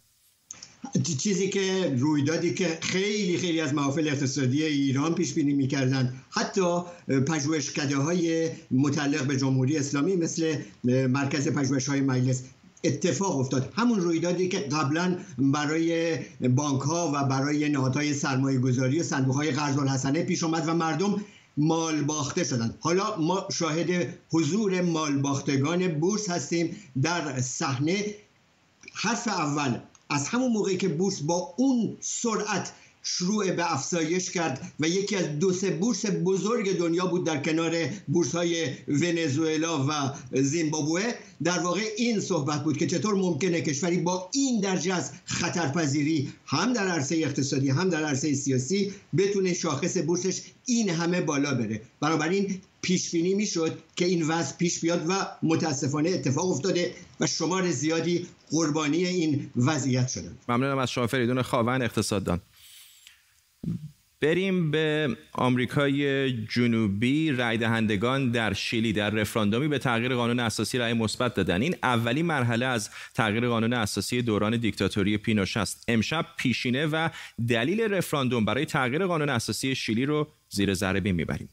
چیزی 1.17 1.49
که 1.49 1.95
رویدادی 1.99 2.53
که 2.53 2.77
خیلی 2.81 3.37
خیلی 3.37 3.61
از 3.61 3.73
محافل 3.73 4.07
اقتصادی 4.07 4.63
ایران 4.63 5.15
پیش 5.15 5.33
بینی 5.33 5.53
می‌کردن 5.53 6.13
حتی 6.29 6.81
پژوهشکده 7.27 7.97
های 7.97 8.49
متعلق 8.71 9.23
به 9.23 9.37
جمهوری 9.37 9.77
اسلامی 9.77 10.15
مثل 10.15 10.55
مرکز 10.83 11.47
پژوهش 11.47 11.89
های 11.89 12.01
مجلس 12.01 12.43
اتفاق 12.83 13.39
افتاد. 13.39 13.73
همون 13.75 14.01
رویدادی 14.01 14.47
که 14.47 14.59
قبلا 14.59 15.17
برای 15.37 16.17
بانک 16.49 16.81
ها 16.81 17.11
و 17.15 17.23
برای 17.23 17.69
نهادهای 17.69 18.13
سرمایه 18.13 18.59
گذاری 18.59 18.99
و 18.99 19.03
صندوق 19.03 19.35
های 19.35 19.51
قرض 19.51 19.77
الحسنه 19.77 20.23
پیش 20.23 20.43
آمد 20.43 20.67
و 20.67 20.73
مردم 20.73 21.21
مال 21.57 22.01
باخته 22.01 22.43
شدن. 22.43 22.75
حالا 22.79 23.17
ما 23.17 23.47
شاهد 23.51 24.13
حضور 24.31 24.81
مال 24.81 25.17
باختگان 25.17 25.87
بورس 25.87 26.29
هستیم 26.29 26.75
در 27.01 27.41
صحنه. 27.41 28.05
حرف 28.93 29.27
اول 29.27 29.77
از 30.11 30.27
همون 30.27 30.51
موقعی 30.51 30.77
که 30.77 30.89
بورس 30.89 31.21
با 31.21 31.53
اون 31.57 31.97
سرعت 31.99 32.71
شروع 33.03 33.51
به 33.51 33.73
افزایش 33.73 34.31
کرد 34.31 34.71
و 34.79 34.87
یکی 34.87 35.15
از 35.15 35.39
دو 35.39 35.53
سه 35.53 35.71
بورس 35.71 36.05
بزرگ 36.05 36.77
دنیا 36.77 37.05
بود 37.05 37.25
در 37.25 37.41
کنار 37.41 37.75
بورس 38.07 38.35
های 38.35 38.67
ونزوئلا 38.87 39.85
و 39.87 39.91
زیمبابوه. 40.41 41.13
در 41.43 41.59
واقع 41.59 41.81
این 41.97 42.19
صحبت 42.19 42.63
بود 42.63 42.77
که 42.77 42.87
چطور 42.87 43.15
ممکنه 43.15 43.61
کشوری 43.61 43.97
با 43.97 44.29
این 44.33 44.61
درجه 44.61 44.93
از 44.93 45.11
خطرپذیری 45.25 46.33
هم 46.45 46.73
در 46.73 46.87
عرصه 46.87 47.15
اقتصادی 47.15 47.69
هم 47.69 47.89
در 47.89 48.03
عرصه 48.05 48.33
سیاسی 48.33 48.93
بتونه 49.17 49.53
شاخص 49.53 49.97
بورسش 49.97 50.41
این 50.65 50.89
همه 50.89 51.21
بالا 51.21 51.53
بره. 51.53 51.81
بنابراین 51.99 52.61
پیش 52.81 53.11
بینی 53.11 53.33
می‌شد 53.33 53.79
که 53.95 54.05
این 54.05 54.27
وضع 54.27 54.55
پیش 54.57 54.79
بیاد 54.79 55.05
و 55.09 55.27
متاسفانه 55.43 56.09
اتفاق 56.09 56.51
افتاده 56.51 56.93
و 57.19 57.27
شمار 57.27 57.71
زیادی 57.71 58.27
قربانی 58.51 59.05
این 59.05 59.49
وضعیت 59.55 60.07
شدن 60.07 60.37
ممنونم 60.49 60.77
از 60.77 60.91
شما 60.91 61.07
فریدون 61.07 61.41
خاون 61.41 61.81
اقتصاددان. 61.81 62.41
بریم 64.21 64.71
به 64.71 65.17
آمریکای 65.33 66.31
جنوبی. 66.31 67.31
رای 67.31 67.57
دهندگان 67.57 68.31
در 68.31 68.53
شیلی 68.53 68.93
در 68.93 69.09
رفراندومی 69.09 69.67
به 69.67 69.79
تغییر 69.79 70.15
قانون 70.15 70.39
اساسی 70.39 70.77
رای 70.77 70.93
مثبت 70.93 71.33
دادن. 71.33 71.61
این 71.61 71.75
اولین 71.83 72.25
مرحله 72.25 72.65
از 72.65 72.89
تغییر 73.13 73.47
قانون 73.47 73.73
اساسی 73.73 74.21
دوران 74.21 74.57
دیکتاتوری 74.57 75.17
پینوش 75.17 75.57
است. 75.57 75.85
امشب 75.87 76.25
پیشینه 76.37 76.85
و 76.85 77.09
دلیل 77.49 77.81
رفراندوم 77.81 78.45
برای 78.45 78.65
تغییر 78.65 79.05
قانون 79.05 79.29
اساسی 79.29 79.75
شیلی 79.75 80.05
رو 80.05 80.27
زیر 80.49 80.73
ذره 80.73 80.99
بین 80.99 81.15
می‌بریم. 81.15 81.49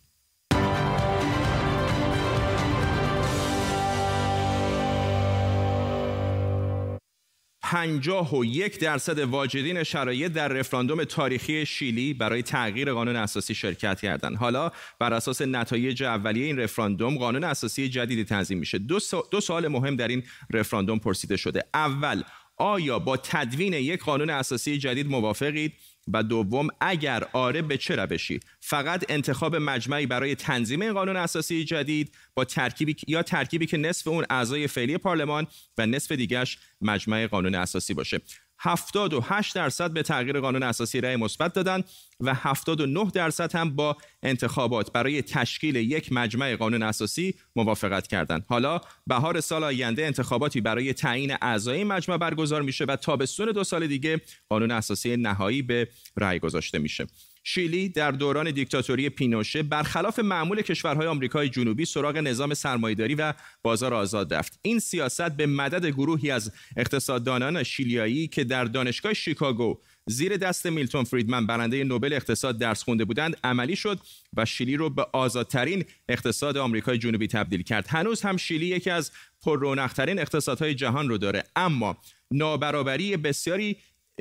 پنجاه 7.70 8.36
و 8.36 8.44
یک 8.44 8.80
درصد 8.80 9.18
واجدین 9.18 9.82
شرایط 9.82 10.32
در 10.32 10.48
رفراندوم 10.48 11.04
تاریخی 11.04 11.66
شیلی 11.66 12.14
برای 12.14 12.42
تغییر 12.42 12.92
قانون 12.92 13.16
اساسی 13.16 13.54
شرکت 13.54 14.00
کردند. 14.00 14.36
حالا 14.36 14.70
بر 14.98 15.12
اساس 15.12 15.42
نتایج 15.42 16.02
اولیه 16.02 16.46
این 16.46 16.58
رفراندوم 16.58 17.18
قانون 17.18 17.44
اساسی 17.44 17.88
جدیدی 17.88 18.24
تنظیم 18.24 18.58
میشه. 18.58 18.78
دو, 18.78 18.98
دو 19.30 19.40
سوال 19.40 19.68
مهم 19.68 19.96
در 19.96 20.08
این 20.08 20.22
رفراندوم 20.50 20.98
پرسیده 20.98 21.36
شده. 21.36 21.64
اول 21.74 22.22
آیا 22.56 22.98
با 22.98 23.16
تدوین 23.16 23.72
یک 23.72 24.04
قانون 24.04 24.30
اساسی 24.30 24.78
جدید 24.78 25.10
موافقید؟ 25.10 25.72
و 26.12 26.22
دوم 26.22 26.68
اگر 26.80 27.24
آره 27.32 27.62
به 27.62 27.76
چه 27.76 27.96
روشی؟ 27.96 28.40
فقط 28.60 29.04
انتخاب 29.08 29.56
مجمعی 29.56 30.06
برای 30.06 30.34
تنظیم 30.34 30.82
این 30.82 30.92
قانون 30.92 31.16
اساسی 31.16 31.64
جدید 31.64 32.14
با 32.34 32.44
ترکیبی 32.44 32.96
یا 33.06 33.22
ترکیبی 33.22 33.66
که 33.66 33.76
نصف 33.76 34.08
اون 34.08 34.24
اعضای 34.30 34.66
فعلی 34.66 34.98
پارلمان 34.98 35.46
و 35.78 35.86
نصف 35.86 36.12
دیگرش 36.12 36.58
مجمع 36.80 37.26
قانون 37.26 37.54
اساسی 37.54 37.94
باشه. 37.94 38.20
78 38.58 39.54
درصد 39.54 39.92
به 39.92 40.02
تغییر 40.02 40.40
قانون 40.40 40.62
اساسی 40.62 41.00
رأی 41.00 41.16
مثبت 41.16 41.52
دادند 41.52 41.84
و 42.20 42.34
79 42.34 43.10
درصد 43.14 43.54
هم 43.54 43.76
با 43.76 43.96
انتخابات 44.22 44.92
برای 44.92 45.22
تشکیل 45.22 45.76
یک 45.76 46.12
مجمع 46.12 46.56
قانون 46.56 46.82
اساسی 46.82 47.34
موافقت 47.56 48.06
کردند. 48.06 48.44
حالا 48.48 48.80
بهار 49.06 49.40
سال 49.40 49.64
آینده 49.64 50.06
انتخاباتی 50.06 50.60
برای 50.60 50.92
تعیین 50.92 51.36
اعضای 51.42 51.84
مجمع 51.84 52.16
برگزار 52.16 52.62
میشه 52.62 52.84
و 52.84 52.96
تابستون 52.96 53.52
دو 53.52 53.64
سال 53.64 53.86
دیگه 53.86 54.20
قانون 54.48 54.70
اساسی 54.70 55.16
نهایی 55.16 55.62
به 55.62 55.88
رأی 56.16 56.38
گذاشته 56.38 56.78
میشه. 56.78 57.06
شیلی 57.44 57.88
در 57.88 58.10
دوران 58.10 58.50
دیکتاتوری 58.50 59.08
پینوشه 59.10 59.62
برخلاف 59.62 60.18
معمول 60.18 60.62
کشورهای 60.62 61.06
آمریکای 61.06 61.48
جنوبی 61.48 61.84
سراغ 61.84 62.16
نظام 62.16 62.54
سرمایهداری 62.54 63.14
و 63.14 63.34
بازار 63.62 63.94
آزاد 63.94 64.34
رفت. 64.34 64.58
این 64.62 64.78
سیاست 64.78 65.30
به 65.30 65.46
مدد 65.46 65.86
گروهی 65.86 66.30
از 66.30 66.52
اقتصاددانان 66.76 67.62
شیلیایی 67.62 68.28
که 68.28 68.44
در 68.44 68.64
دانشگاه 68.64 69.14
شیکاگو 69.14 69.78
زیر 70.06 70.36
دست 70.36 70.66
میلتون 70.66 71.04
فریدمن 71.04 71.46
برنده 71.46 71.84
نوبل 71.84 72.12
اقتصاد 72.12 72.58
درس 72.58 72.82
خونده 72.82 73.04
بودند 73.04 73.36
عملی 73.44 73.76
شد 73.76 73.98
و 74.36 74.44
شیلی 74.44 74.76
رو 74.76 74.90
به 74.90 75.06
آزادترین 75.12 75.84
اقتصاد 76.08 76.56
آمریکای 76.56 76.98
جنوبی 76.98 77.26
تبدیل 77.26 77.62
کرد. 77.62 77.86
هنوز 77.88 78.22
هم 78.22 78.36
شیلی 78.36 78.66
یکی 78.66 78.90
از 78.90 79.12
پررونقترین 79.42 80.18
اقتصادهای 80.18 80.74
جهان 80.74 81.08
رو 81.08 81.18
داره 81.18 81.44
اما 81.56 81.96
نابرابری 82.30 83.16
بسیاری 83.16 83.76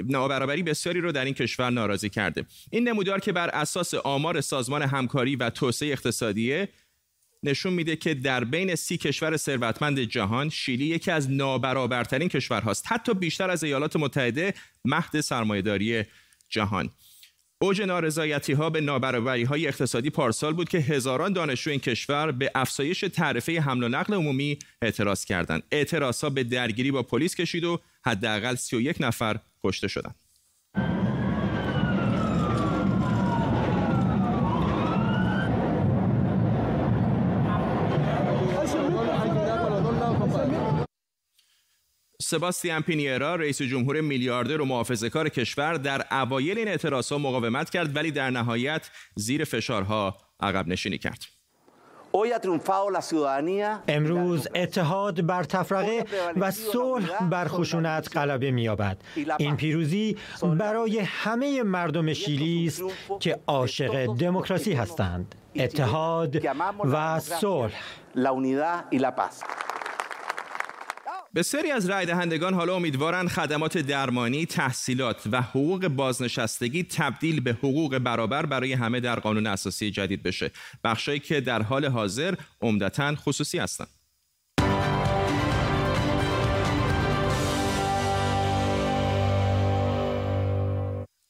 نابرابری 0.05 0.63
بسیاری 0.63 1.01
رو 1.01 1.11
در 1.11 1.25
این 1.25 1.33
کشور 1.33 1.69
ناراضی 1.69 2.09
کرده. 2.09 2.45
این 2.71 2.87
نمودار 2.87 3.19
که 3.19 3.31
بر 3.31 3.49
اساس 3.49 3.93
آمار 3.93 4.41
سازمان 4.41 4.81
همکاری 4.81 5.35
و 5.35 5.49
توسعه 5.49 5.91
اقتصادی 5.91 6.67
نشون 7.43 7.73
میده 7.73 7.95
که 7.95 8.13
در 8.13 8.43
بین 8.43 8.75
سی 8.75 8.97
کشور 8.97 9.37
ثروتمند 9.37 9.99
جهان 9.99 10.49
شیلی 10.49 10.85
یکی 10.85 11.11
از 11.11 11.31
نابرابرترین 11.31 12.29
کشورهاست. 12.29 12.85
حتی 12.87 13.13
بیشتر 13.13 13.49
از 13.49 13.63
ایالات 13.63 13.95
متحده 13.95 14.53
مهد 14.85 15.21
سرمایهداری 15.21 16.03
جهان. 16.49 16.89
اوج 17.61 17.81
نارضایتی 17.81 18.53
ها 18.53 18.69
به 18.69 18.81
نابرابری 18.81 19.43
های 19.43 19.67
اقتصادی 19.67 20.09
پارسال 20.09 20.53
بود 20.53 20.69
که 20.69 20.77
هزاران 20.77 21.33
دانشجو 21.33 21.69
این 21.69 21.79
کشور 21.79 22.31
به 22.31 22.51
افزایش 22.55 22.99
تعرفه 22.99 23.61
حمل 23.61 23.83
و 23.83 23.87
نقل 23.87 24.13
عمومی 24.13 24.59
اعتراض 24.81 25.25
کردند. 25.25 25.63
اعتراض 25.71 26.23
ها 26.23 26.29
به 26.29 26.43
درگیری 26.43 26.91
با 26.91 27.03
پلیس 27.03 27.35
کشید 27.35 27.63
و 27.63 27.79
حداقل 28.07 28.55
31 28.55 28.95
نفر 28.99 29.39
کشته 29.63 29.87
شدند. 29.87 30.15
سباستیان 42.21 42.81
پینیرا 42.81 43.35
رئیس 43.35 43.61
جمهور 43.61 44.01
میلیاردر 44.01 44.61
و 44.61 44.65
محافظه 44.65 45.09
کار 45.09 45.29
کشور 45.29 45.73
در 45.73 46.05
اوایل 46.11 46.57
این 46.57 46.67
اعتراضها 46.67 47.17
مقاومت 47.17 47.69
کرد 47.69 47.95
ولی 47.95 48.11
در 48.11 48.29
نهایت 48.29 48.89
زیر 49.15 49.43
فشارها 49.43 50.17
عقب 50.39 50.67
نشینی 50.67 50.97
کرد. 50.97 51.36
امروز 53.87 54.47
اتحاد 54.55 55.25
بر 55.25 55.43
تفرقه 55.43 56.05
و 56.37 56.51
صلح 56.51 57.23
بر 57.29 57.47
خشونت 57.47 58.17
غلبه 58.17 58.51
می‌یابد. 58.51 58.97
این 59.37 59.55
پیروزی 59.55 60.17
برای 60.43 60.99
همه 60.99 61.63
مردم 61.63 62.13
شیلی 62.13 62.67
است 62.67 62.83
که 63.19 63.39
عاشق 63.47 64.05
دموکراسی 64.05 64.73
هستند. 64.73 65.35
اتحاد 65.55 66.45
و 66.85 67.19
صلح. 67.19 67.73
بسیاری 71.37 71.71
از 71.71 71.89
رای 71.89 72.05
دهندگان 72.05 72.53
حالا 72.53 72.75
امیدوارند 72.75 73.27
خدمات 73.27 73.77
درمانی، 73.77 74.45
تحصیلات 74.45 75.23
و 75.31 75.41
حقوق 75.41 75.87
بازنشستگی 75.87 76.83
تبدیل 76.83 77.39
به 77.39 77.51
حقوق 77.51 77.97
برابر 77.97 78.45
برای 78.45 78.73
همه 78.73 78.99
در 78.99 79.19
قانون 79.19 79.47
اساسی 79.47 79.91
جدید 79.91 80.23
بشه. 80.23 80.51
بخشایی 80.83 81.19
که 81.19 81.41
در 81.41 81.61
حال 81.61 81.85
حاضر 81.85 82.35
عمدتا 82.61 83.15
خصوصی 83.15 83.57
هستند. 83.57 83.96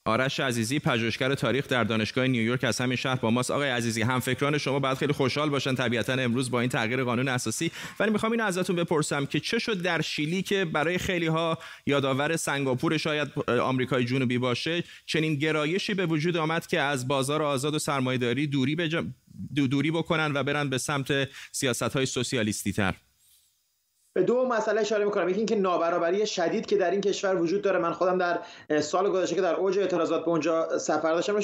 آرش 0.08 0.40
عزیزی 0.40 0.80
پژوهشگر 0.80 1.36
تاریخ 1.36 1.68
در 1.68 1.84
دانشگاه 1.84 2.28
نیویورک 2.28 2.64
از 2.64 2.82
همین 2.82 2.96
شهر 2.96 3.16
با 3.16 3.32
ماست. 3.32 3.52
آقای 3.52 3.70
عزیزی 3.70 4.02
هم 4.02 4.20
فکران 4.20 4.58
شما 4.58 4.80
باید 4.80 4.98
خیلی 4.98 5.14
خوشحال 5.14 5.50
باشن 5.50 5.76
طبیعتا 5.76 6.14
امروز 6.14 6.52
با 6.52 6.60
این 6.62 6.70
تغییر 6.70 7.04
قانون 7.04 7.28
اساسی. 7.28 7.72
ولی 8.00 8.12
می‌خوام 8.12 8.32
اینو 8.32 8.44
ازتون 8.44 8.76
بپرسم 8.76 9.26
که 9.26 9.40
چه 9.40 9.60
شد 9.60 9.82
در 9.82 10.02
شیلی 10.02 10.42
که 10.42 10.66
برای 10.66 10.98
خیلی 10.98 11.28
ها 11.28 11.58
یادآور 11.86 12.36
سنگاپور 12.36 12.98
شاید 12.98 13.28
آمریکای 13.50 14.06
جنوبی 14.06 14.38
باشه 14.38 14.84
چنین 15.06 15.36
گرایشی 15.36 15.94
به 15.94 16.06
وجود 16.06 16.38
آمد 16.38 16.68
که 16.68 16.80
از 16.80 17.08
بازار 17.08 17.44
آزاد 17.44 17.76
و 17.76 17.80
سرمایه‌داری 17.80 18.48
دوری 18.48 18.76
دوری 19.56 19.92
بکنن 19.92 20.32
و 20.34 20.44
برن 20.44 20.70
به 20.70 20.78
سمت 20.78 21.30
سیاست 21.52 21.84
های 21.84 22.06
سوسیالیستی 22.06 22.74
تر 22.74 22.94
به 24.18 24.24
دو 24.24 24.46
مسئله 24.46 24.82
اشاره 24.82 25.06
می‌کنم. 25.06 25.30
یکی 25.30 25.38
اینکه 25.38 25.56
نابرابری 25.56 26.28
شدید 26.28 26.66
که 26.66 26.78
در 26.78 26.92
این 26.92 27.02
کشور 27.02 27.36
وجود 27.36 27.62
داره. 27.62 27.80
من 27.80 27.92
خودم 27.92 28.18
در 28.18 28.40
سال 28.82 29.10
گذشته 29.10 29.36
که 29.36 29.42
در 29.42 29.56
اوج 29.56 29.80
اعتراضات 29.80 30.26
به 30.26 30.30
اونجا 30.30 30.78
سفر 30.78 31.14
داشتم 31.14 31.40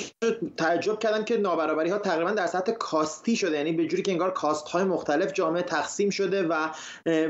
تعجب 0.58 1.00
کردم 1.00 1.24
که 1.24 1.38
نابرابری 1.38 1.90
ها 1.90 1.98
تقریبا 1.98 2.32
در 2.32 2.48
سطح 2.48 2.72
کاستی 2.72 3.36
شده. 3.36 3.58
یعنی 3.58 3.72
به 3.72 3.88
جوری 3.88 4.04
که 4.04 4.12
انگار 4.12 4.32
کاست 4.32 4.68
های 4.68 4.84
مختلف 4.84 5.34
جامعه 5.34 5.62
تقسیم 5.62 6.10
شده 6.10 6.44
و 6.48 6.68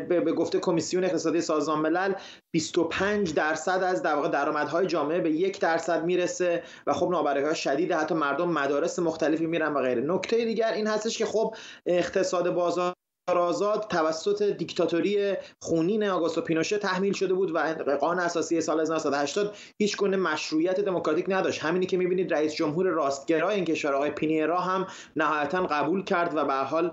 به 0.07 0.33
گفته 0.37 0.59
کمیسیون 0.59 1.03
اقتصادی 1.03 1.41
سازمان 1.41 1.79
ملل 1.79 2.13
25 2.53 3.33
درصد 3.33 3.83
از 3.83 4.01
در 4.01 4.15
واقع 4.15 4.27
درآمدهای 4.27 4.87
جامعه 4.87 5.19
به 5.19 5.31
یک 5.31 5.59
درصد 5.59 6.05
می‌رسه 6.05 6.63
و 6.87 6.93
خب 6.93 7.09
نابرابری 7.11 7.45
ها 7.45 7.53
شدیده 7.53 7.95
حتی 7.95 8.15
مردم 8.15 8.49
مدارس 8.49 8.99
مختلفی 8.99 9.45
میرن 9.45 9.73
و 9.73 9.81
غیره. 9.81 10.01
نکته 10.01 10.45
دیگر 10.45 10.73
این 10.73 10.87
هستش 10.87 11.17
که 11.17 11.25
خب 11.25 11.55
اقتصاد 11.85 12.49
بازار 12.49 12.93
آزاد 13.27 13.87
توسط 13.89 14.43
دیکتاتوری 14.43 15.33
خونین 15.59 16.03
آگوستو 16.03 16.41
پینوشه 16.41 16.77
تحمیل 16.77 17.13
شده 17.13 17.33
بود 17.33 17.55
و 17.55 17.59
قانون 18.01 18.19
اساسی 18.19 18.61
سال 18.61 18.81
1980 18.81 19.55
هیچ 19.77 19.97
گونه 19.97 20.17
مشروعیت 20.17 20.79
دموکراتیک 20.79 21.25
نداشت. 21.27 21.61
همینی 21.61 21.85
که 21.85 21.97
می‌بینید 21.97 22.33
رئیس 22.33 22.53
جمهور 22.53 22.87
راستگرا 22.87 23.49
این 23.49 23.65
کشور 23.65 23.93
آقای 23.93 24.11
پینیرا 24.11 24.59
هم 24.59 24.87
نهایتا 25.15 25.65
قبول 25.65 26.03
کرد 26.03 26.35
و 26.35 26.45
به 26.45 26.53
حال 26.53 26.91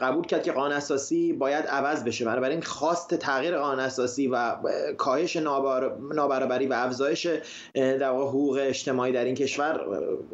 قبول 0.00 0.24
کرد 0.24 0.42
که 0.42 0.52
قانون 0.52 0.72
اساسی 0.72 1.32
باید 1.32 1.66
عوض 1.66 2.04
بشه. 2.04 2.24
بنابراین 2.24 2.62
خواست 2.62 3.14
تغییر 3.14 3.58
قانون 3.58 3.80
اساسی 3.80 4.28
و 4.28 4.56
کاهش 4.98 5.36
نابرابری 5.36 6.66
و 6.66 6.72
افزایش 6.72 7.26
در 7.74 8.10
حقوق 8.10 8.58
اجتماعی 8.62 9.12
در 9.12 9.24
این 9.24 9.34
کشور 9.34 9.80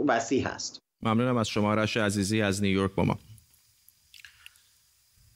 وسیع 0.06 0.44
هست. 0.44 0.78
ممنونم 1.02 1.36
از 1.36 1.48
شما 1.48 1.74
رش 1.74 1.96
عزیزی 1.96 2.42
از 2.42 2.62
نیویورک 2.62 2.90
با 2.94 3.04
ما. 3.04 3.18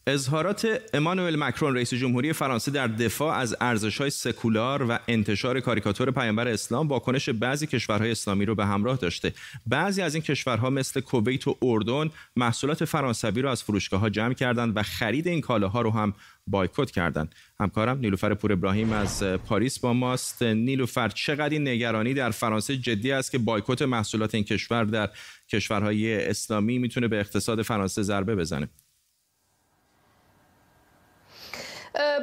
اظهارات 0.08 0.80
امانوئل 0.94 1.36
مکرون 1.36 1.74
رئیس 1.74 1.94
جمهوری 1.94 2.32
فرانسه 2.32 2.70
در 2.70 2.86
دفاع 2.86 3.36
از 3.36 3.56
های 4.00 4.10
سکولار 4.10 4.82
و 4.88 4.98
انتشار 5.08 5.60
کاریکاتور 5.60 6.10
پیامبر 6.10 6.48
اسلام 6.48 6.88
واکنش 6.88 7.28
بعضی 7.28 7.66
کشورهای 7.66 8.10
اسلامی 8.10 8.44
رو 8.44 8.54
به 8.54 8.66
همراه 8.66 8.96
داشته. 8.96 9.32
بعضی 9.66 10.02
از 10.02 10.14
این 10.14 10.22
کشورها 10.22 10.70
مثل 10.70 11.00
کویت 11.00 11.48
و 11.48 11.56
اردن 11.62 12.10
محصولات 12.36 12.84
فرانسوی 12.84 13.42
رو 13.42 13.48
از 13.48 13.62
فروشگاه 13.62 14.00
ها 14.00 14.08
جمع 14.10 14.34
کردند 14.34 14.76
و 14.76 14.82
خرید 14.82 15.28
این 15.28 15.40
کالاها 15.40 15.80
رو 15.80 15.90
هم 15.90 16.14
بایکوت 16.46 16.90
کردند. 16.90 17.34
همکارم 17.60 17.98
نیلوفر 17.98 18.34
پور 18.34 18.52
ابراهیم 18.52 18.92
از 18.92 19.22
پاریس 19.22 19.78
با 19.78 19.92
ماست. 19.92 20.42
نیلوفر 20.42 21.08
چقدر 21.08 21.48
این 21.48 21.68
نگرانی 21.68 22.14
در 22.14 22.30
فرانسه 22.30 22.76
جدی 22.76 23.12
است 23.12 23.30
که 23.30 23.38
بایکوت 23.38 23.82
محصولات 23.82 24.34
این 24.34 24.44
کشور 24.44 24.84
در 24.84 25.10
کشورهای 25.48 26.26
اسلامی 26.26 26.78
می‌تونه 26.78 27.08
به 27.08 27.20
اقتصاد 27.20 27.62
فرانسه 27.62 28.02
ضربه 28.02 28.36
بزنه؟ 28.36 28.68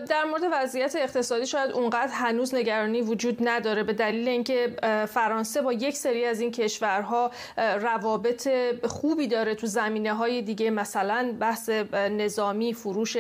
در 0.10 0.24
مورد 0.24 0.42
وضعیت 0.52 0.96
اقتصادی 0.96 1.46
شاید 1.46 1.72
اونقدر 1.72 2.12
هنوز 2.14 2.56
نگرانی 2.56 3.02
وجود 3.02 3.38
نداره 3.42 3.84
به 3.84 3.94
دلیل 3.94 4.28
اینکه 4.28 4.76
فرانسه 5.10 5.62
با 5.62 5.74
یک 5.74 5.98
سری 5.98 6.26
از 6.26 6.40
این 6.40 6.52
کشورها 6.52 7.32
روابط 7.58 8.50
خوبی 8.86 9.28
داره 9.28 9.56
تو 9.56 9.68
زمینه 9.68 10.14
های 10.14 10.42
دیگه 10.42 10.70
مثلا 10.70 11.36
بحث 11.40 11.70
نظامی 11.94 12.74
فروش 12.74 13.18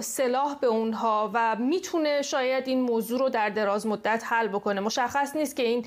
سلاح 0.00 0.58
به 0.60 0.66
اونها 0.66 1.30
و 1.34 1.56
می‌تونه 1.56 2.22
شاید 2.22 2.68
این 2.68 2.80
موضوع 2.80 3.18
رو 3.18 3.28
در 3.28 3.48
دراز 3.48 3.86
مدت 3.86 4.22
حل 4.26 4.48
بکنه. 4.48 4.80
مشخص 4.80 5.36
نیست 5.36 5.56
که 5.56 5.62
این 5.62 5.86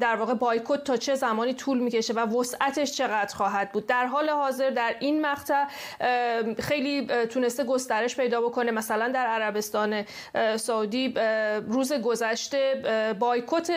در 0.00 0.16
واقع 0.16 0.34
بایکوت 0.34 0.84
تا 0.84 0.96
چه 0.96 1.14
زمانی 1.14 1.54
طول 1.54 1.78
می‌کشه 1.78 2.12
و 2.12 2.40
وسعتش 2.40 2.92
چقدر 2.92 3.34
خواهد 3.34 3.72
بود. 3.72 3.86
در 3.86 4.06
حال 4.06 4.28
حاضر 4.28 4.70
در 4.70 4.94
این 5.00 5.26
مقطع 5.26 5.64
خیلی 6.60 7.06
تونسته 7.06 7.64
گسترش 7.64 8.16
پیدا 8.16 8.40
بکنه. 8.40 8.63
مثلا 8.70 9.08
در 9.08 9.26
عربستان 9.26 10.04
سعودی 10.56 11.14
روز 11.68 11.92
گذشته 11.92 13.14
بایکوت 13.18 13.72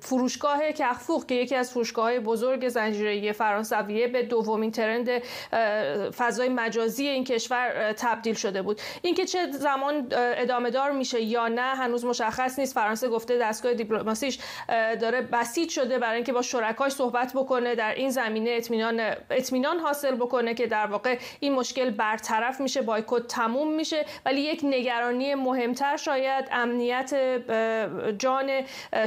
فروشگاه 0.00 0.72
کخفوق 0.72 1.26
که 1.26 1.34
یکی 1.34 1.54
از 1.54 1.70
فروشگاه 1.70 2.18
بزرگ 2.18 2.68
زنجیره 2.68 3.32
فرانسویه 3.32 4.08
به 4.08 4.22
دومین 4.22 4.70
ترند 4.70 5.08
فضای 6.10 6.48
مجازی 6.48 7.06
این 7.06 7.24
کشور 7.24 7.92
تبدیل 7.92 8.34
شده 8.34 8.62
بود. 8.62 8.80
اینکه 9.02 9.24
چه 9.24 9.50
زمان 9.50 10.06
ادامه 10.12 10.70
دار 10.70 10.90
میشه 10.90 11.20
یا 11.20 11.48
نه 11.48 11.60
هنوز 11.74 12.04
مشخص 12.04 12.58
نیست. 12.58 12.74
فرانسه 12.74 13.08
گفته 13.08 13.38
دستگاه 13.38 13.74
دیپلماسیش 13.74 14.38
داره 15.00 15.20
بسیج 15.22 15.70
شده 15.70 15.98
برای 15.98 16.14
اینکه 16.14 16.32
با 16.32 16.42
شرکاش 16.42 16.92
صحبت 16.92 17.32
بکنه 17.34 17.74
در 17.74 17.94
این 17.94 18.10
زمینه 18.10 18.50
اطمینان 18.50 19.00
اطمینان 19.30 19.78
حاصل 19.78 20.14
بکنه 20.14 20.54
که 20.54 20.66
در 20.66 20.86
واقع 20.86 21.18
این 21.40 21.52
مشکل 21.52 21.90
برطرف 21.90 22.60
میشه 22.60 22.82
بایکوت 22.82 23.26
تموم 23.26 23.74
میشه 23.82 24.04
ولی 24.26 24.40
یک 24.40 24.60
نگرانی 24.64 25.34
مهمتر 25.34 25.96
شاید 25.96 26.44
امنیت 26.52 27.14
جان 28.18 28.50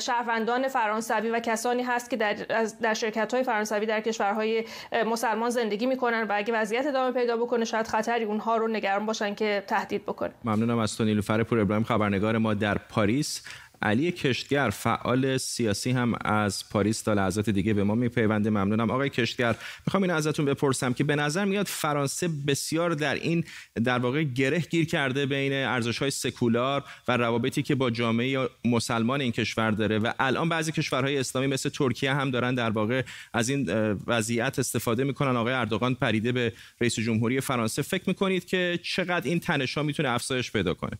شهروندان 0.01 0.67
فرانسوی 0.67 1.29
و 1.29 1.39
کسانی 1.39 1.83
هست 1.83 2.09
که 2.09 2.17
در, 2.17 2.33
در 2.81 2.93
شرکت 2.93 3.33
های 3.33 3.43
فرانسوی 3.43 3.85
در 3.85 4.01
کشورهای 4.01 4.63
مسلمان 5.05 5.49
زندگی 5.49 5.85
می‌کنن 5.85 6.23
و 6.29 6.33
اگه 6.35 6.53
وضعیت 6.53 6.87
ادامه 6.87 7.11
پیدا 7.11 7.37
بکنه 7.37 7.65
شاید 7.65 7.87
خطری 7.87 8.23
اونها 8.23 8.57
رو 8.57 8.67
نگران 8.67 9.05
باشن 9.05 9.35
که 9.35 9.63
تهدید 9.67 10.03
بکنه. 10.03 10.31
ممنونم 10.43 10.77
از 10.77 10.97
تو 10.97 11.03
نیلوفر 11.03 11.43
پور 11.43 11.59
ابراهیم 11.59 11.83
خبرنگار 11.83 12.37
ما 12.37 12.53
در 12.53 12.77
پاریس. 12.77 13.43
علی 13.81 14.11
کشتگر 14.11 14.69
فعال 14.69 15.37
سیاسی 15.37 15.91
هم 15.91 16.13
از 16.21 16.69
پاریس 16.69 17.01
تا 17.01 17.13
لحظات 17.13 17.49
دیگه 17.49 17.73
به 17.73 17.83
ما 17.83 17.95
میپیونده. 17.95 18.49
ممنونم. 18.49 18.91
آقای 18.91 19.09
کشتگر 19.09 19.55
می‌خوام 19.87 20.03
این 20.03 20.11
ازتون 20.11 20.45
بپرسم 20.45 20.93
که 20.93 21.03
به 21.03 21.15
نظر 21.15 21.45
میاد 21.45 21.65
فرانسه 21.65 22.29
بسیار 22.47 22.93
در 22.93 23.15
این 23.15 23.43
در 23.83 23.99
واقع 23.99 24.23
گره 24.23 24.59
گیر 24.59 24.85
کرده 24.85 25.25
بین 25.25 25.53
ارزش 25.53 25.97
های 25.97 26.11
سکولار 26.11 26.83
و 27.07 27.17
روابطی 27.17 27.61
که 27.61 27.75
با 27.75 27.89
جامعه 27.89 28.49
مسلمان 28.65 29.21
این 29.21 29.31
کشور 29.31 29.71
داره 29.71 29.99
و 29.99 30.11
الان 30.19 30.49
بعضی 30.49 30.71
کشورهای 30.71 31.17
اسلامی 31.17 31.47
مثل 31.47 31.69
ترکیه 31.69 32.13
هم 32.13 32.31
دارن 32.31 32.55
در 32.55 32.69
واقع 32.69 33.01
از 33.33 33.49
این 33.49 33.69
وضعیت 34.07 34.59
استفاده 34.59 35.03
می‌کنن. 35.03 35.35
آقای 35.35 35.53
اردوغان 35.53 35.95
پریده 35.95 36.31
به 36.31 36.53
رئیس 36.81 36.99
جمهوری 36.99 37.41
فرانسه. 37.41 37.81
فکر 37.81 38.03
می‌کنید 38.07 38.45
که 38.45 38.79
چقدر 38.83 39.29
این 39.29 39.39
تنش 39.39 39.77
ها 39.77 39.83
می‌تونه 39.83 40.09
افزایش 40.09 40.51
پیدا 40.51 40.73
کنه؟ 40.73 40.97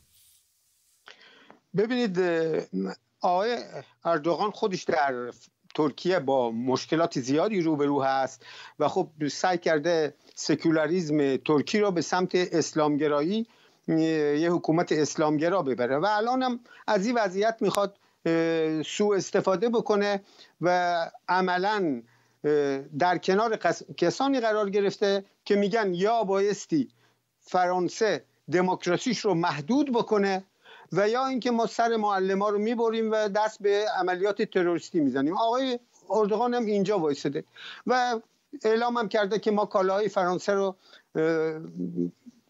ببینید 1.77 2.19
آقای 3.21 3.57
اردوغان 4.05 4.51
خودش 4.51 4.83
در 4.83 5.31
ترکیه 5.75 6.19
با 6.19 6.51
مشکلات 6.51 7.19
زیادی 7.19 7.61
روبرو 7.61 8.03
هست 8.03 8.45
و 8.79 8.88
خب 8.88 9.09
سعی 9.31 9.57
کرده 9.57 10.13
سکولاریزم 10.35 11.38
ترکی 11.38 11.79
رو 11.79 11.91
به 11.91 12.01
سمت 12.01 12.35
اسلامگرایی 12.35 13.47
یه 13.88 14.49
حکومت 14.51 14.91
اسلامگرا 14.91 15.61
ببره 15.61 15.97
و 15.97 16.05
الان 16.05 16.43
هم 16.43 16.59
از 16.88 17.05
این 17.05 17.15
وضعیت 17.17 17.57
می‌خواد 17.61 17.97
سوء 18.85 19.15
استفاده 19.15 19.69
بکنه 19.69 20.23
و 20.61 20.97
عملا 21.27 22.01
در 22.99 23.17
کنار 23.17 23.59
کسانی 23.97 24.39
قرار 24.39 24.69
گرفته 24.69 25.25
که 25.45 25.55
میگن 25.55 25.93
یا 25.93 26.23
بایستی 26.23 26.89
فرانسه 27.39 28.25
دموکراسیش 28.51 29.19
رو 29.19 29.33
محدود 29.33 29.91
بکنه 29.91 30.43
و 30.91 31.09
یا 31.09 31.25
اینکه 31.25 31.51
ما 31.51 31.65
سر 31.65 31.95
معلم 31.95 32.41
ها 32.41 32.49
رو 32.49 32.59
می‌بریم 32.59 33.11
و 33.11 33.29
دست 33.29 33.61
به 33.61 33.85
عملیات 33.99 34.41
تروریستی 34.41 34.99
می‌زنیم. 34.99 35.37
آقای 35.37 35.79
اردوغان 36.09 36.53
هم 36.53 36.65
اینجا 36.65 36.99
وایساده. 36.99 37.43
و 37.87 38.19
اعلام 38.63 38.97
هم 38.97 39.07
کرده 39.07 39.39
که 39.39 39.51
ما 39.51 39.65
کالاهای 39.65 40.09
فرانسه 40.09 40.53
رو 40.53 40.75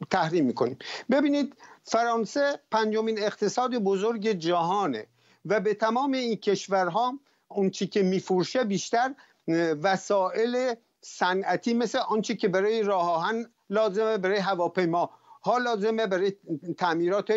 تحریم 0.10 0.46
می‌کنیم. 0.46 0.78
ببینید 1.12 1.56
فرانسه 1.84 2.60
پنجمین 2.72 3.20
اقتصاد 3.20 3.76
بزرگ 3.76 4.28
جهانه 4.28 5.08
و 5.46 5.60
به 5.60 5.74
تمام 5.74 6.12
این 6.12 6.36
کشورها 6.36 7.14
اون 7.48 7.70
چی 7.70 7.88
که 7.88 8.04
میفروشه 8.04 8.64
بیشتر 8.64 9.14
وسایل 9.84 10.74
صنعتی 11.02 11.74
مثل 11.74 11.98
آنچه 11.98 12.36
که 12.36 12.48
برای 12.48 12.84
راه 12.84 13.10
آهن 13.10 13.46
لازمه 13.70 14.18
برای 14.18 14.38
هواپیما 14.38 15.10
ها 15.46 15.58
لازمه 15.58 16.08
برای 16.08 16.34
تعمیرات 16.78 17.34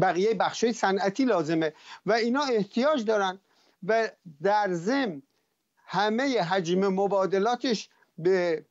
بقیه 0.00 0.34
بخش 0.34 0.64
صنعتی 0.64 1.24
لازمه. 1.24 1.72
و 2.06 2.12
اینا 2.12 2.42
احتیاج 2.42 3.04
دارن 3.04 3.38
و 3.82 4.10
در 4.42 4.72
ضمن 4.72 5.22
همه 5.86 6.42
حجم 6.42 6.88
مبادلاتش 6.88 7.90
به 8.18 8.64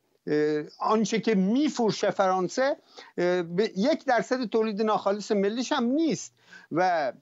آنچه 0.79 1.19
که 1.19 1.35
میفروشه 1.35 2.11
فرانسه 2.11 2.77
به 3.15 3.71
یک 3.75 4.05
درصد 4.05 4.45
تولید 4.45 4.81
ناخالص 4.81 5.31
ملیش 5.31 5.71
هم 5.71 5.83
نیست. 5.83 6.33
و 6.71 7.13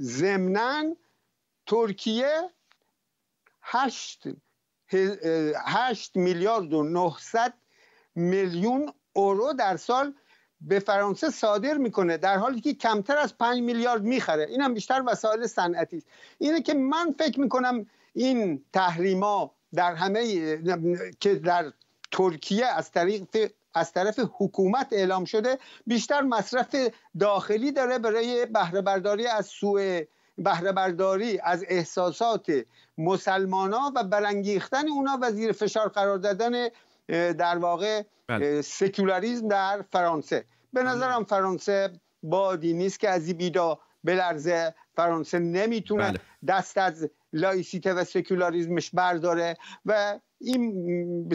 ضمنا 0.00 0.96
ترکیه 1.66 2.50
هشت, 3.62 4.22
هشت 5.66 6.16
میلیارد 6.16 6.72
و 6.72 6.82
900 6.82 7.54
میلیون 8.14 8.92
اورو 9.12 9.52
در 9.52 9.76
سال 9.76 10.14
به 10.60 10.78
فرانسه 10.78 11.30
صادر 11.30 11.74
می‌کنه 11.74 12.16
در 12.16 12.36
حالی 12.36 12.60
که 12.60 12.74
کمتر 12.74 13.16
از 13.16 13.38
5 13.38 13.60
میلیارد 13.62 14.02
می‌خره. 14.02 14.46
اینم 14.50 14.74
بیشتر 14.74 15.02
وسایل 15.06 15.46
صنعتی 15.46 15.96
است. 15.96 16.06
اینه 16.38 16.62
که 16.62 16.74
من 16.74 17.14
فکر 17.18 17.40
می‌کنم 17.40 17.86
این 18.14 18.64
تحریما 18.72 19.50
در 19.74 19.94
همه 19.94 20.22
که 21.20 21.34
در 21.34 21.72
ترکیه 22.12 22.66
از 22.66 22.90
طریق 22.90 23.22
از 23.74 23.92
طرف 23.92 24.20
حکومت 24.38 24.88
اعلام 24.92 25.24
شده 25.24 25.58
بیشتر 25.86 26.20
مصرف 26.20 26.76
داخلی 27.20 27.72
داره 27.72 27.98
برای 27.98 28.46
بهره 28.46 28.80
برداری 28.80 29.26
از 29.26 29.46
سوء 29.46 30.00
بهره 30.38 30.72
برداری 30.72 31.38
از 31.42 31.64
احساسات 31.68 32.52
مسلمان 32.98 33.72
ها 33.72 33.92
و 33.96 34.04
برانگیختن 34.04 34.88
اونا 34.88 35.18
و 35.22 35.32
زیر 35.32 35.52
فشار 35.52 35.88
قرار 35.88 36.18
دادن 36.18 36.68
در 37.38 37.58
واقع 37.58 38.02
بله. 38.26 38.62
سکولاریزم 38.62 39.48
در 39.48 39.84
فرانسه 39.92 40.44
به. 40.72 40.82
نظرم 40.82 41.24
فرانسه 41.24 42.00
بادی 42.22 42.72
نیست 42.72 43.00
که 43.00 43.08
از 43.08 43.26
این 43.26 43.36
بیدا 43.36 43.78
بلرزه 44.04 44.74
فرانسه 44.96 45.38
نمی‌تونه 45.38 46.10
بله. 46.10 46.20
دست 46.48 46.78
از 46.78 47.10
لایسیته 47.32 47.94
و 47.94 48.04
سکولاریزمش 48.04 48.90
برداره 48.90 49.56
و 49.86 50.18
این 50.40 51.28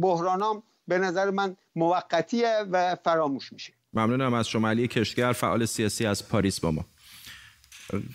بحرانام 0.00 0.62
به 0.88 0.98
نظر 0.98 1.30
من 1.30 1.56
موقتیه 1.76 2.64
و 2.70 2.96
فراموش 3.04 3.52
میشه 3.52 3.72
ممنونم 3.92 4.34
از 4.34 4.48
شما 4.48 4.68
علی 4.68 4.88
کشگر 4.88 5.32
فعال 5.32 5.64
سیاسی 5.64 6.06
از 6.06 6.28
پاریس 6.28 6.60
با 6.60 6.70
ما 6.70 6.84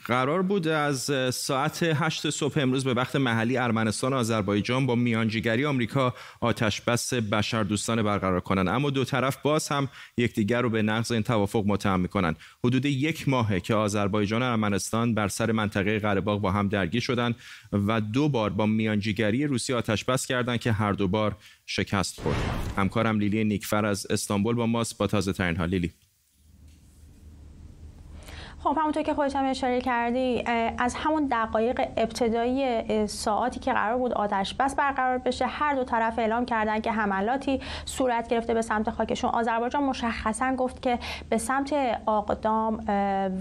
قرار 0.06 0.42
بود 0.42 0.68
از 0.68 1.12
ساعت 1.36 1.84
8 1.84 2.30
صبح 2.30 2.60
امروز 2.60 2.84
به 2.84 2.94
وقت 2.94 3.16
محلی 3.16 3.58
ارمنستان 3.58 4.14
و 4.14 4.16
آذربایجان 4.16 4.86
با 4.86 4.96
میانجیگری 4.96 5.66
آمریکا 5.66 6.14
آتش 6.42 6.82
بس 6.82 7.14
بشر 7.14 7.64
دوستانه 7.64 8.04
برقرار 8.04 8.40
کنند. 8.40 8.68
اما 8.68 8.90
دو 8.90 9.06
طرف 9.06 9.38
باز 9.42 9.68
هم 9.68 9.90
یکدیگر 10.18 10.62
رو 10.62 10.70
به 10.70 10.82
نقض 10.82 11.12
این 11.12 11.24
توافق 11.24 11.64
متهم 11.66 12.00
می‌کنند. 12.00 12.36
حدود 12.64 12.86
یک 12.86 13.30
ماهه 13.30 13.60
که 13.60 13.76
آذربایجان 13.76 14.42
و 14.42 14.46
ارمنستان 14.46 15.14
بر 15.14 15.28
سر 15.28 15.52
منطقه 15.52 16.00
قره 16.00 16.22
با 16.22 16.52
هم 16.52 16.68
درگیر 16.68 17.02
شدند 17.02 17.36
و 17.72 18.02
دو 18.02 18.30
بار 18.30 18.50
با 18.50 18.66
میانجیگری 18.66 19.48
روسیه 19.48 19.76
آتش 19.76 20.04
بس 20.04 20.26
کردند 20.26 20.60
که 20.60 20.72
هر 20.72 20.92
دو 20.92 21.08
بار 21.08 21.36
شکست 21.66 22.22
خورد. 22.22 22.38
همکارم 22.78 23.20
لیلی 23.20 23.44
نیکفر 23.44 23.86
از 23.86 24.08
استانبول 24.10 24.56
با 24.56 24.66
ماست. 24.66 24.98
با 24.98 25.08
تازه 25.08 25.34
ترین 25.34 25.56
ها 25.56 25.66
لیلی. 25.66 25.92
خب 28.64 28.78
همونطور 28.78 29.04
که 29.04 29.14
خودت 29.14 29.36
هم 29.36 29.46
اشاره 29.46 29.82
کردی 29.82 30.44
از 30.78 30.96
همون 30.96 31.28
دقایق 31.32 31.82
ابتدایی 31.98 33.08
ساعتی 33.08 33.60
که 33.60 33.74
قرار 33.74 33.98
بود 33.98 34.14
آتش 34.14 34.54
بس 34.54 34.76
برقرار 34.76 35.18
بشه 35.18 35.46
هر 35.46 35.76
دو 35.76 35.84
طرف 35.84 36.20
اعلام 36.20 36.46
کردن 36.46 36.80
که 36.80 36.92
حملاتی 36.92 37.62
صورت 37.86 38.28
گرفته 38.28 38.54
به 38.54 38.62
سمت 38.62 38.90
خاکشون. 38.90 39.30
آذربایجان 39.30 39.84
مشخصا 39.84 40.56
گفت 40.56 40.82
که 40.82 41.00
به 41.30 41.38
سمت 41.38 41.74
آقدام 42.06 42.84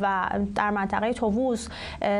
و 0.00 0.28
در 0.54 0.70
منطقه 0.70 1.12
تووز 1.12 1.68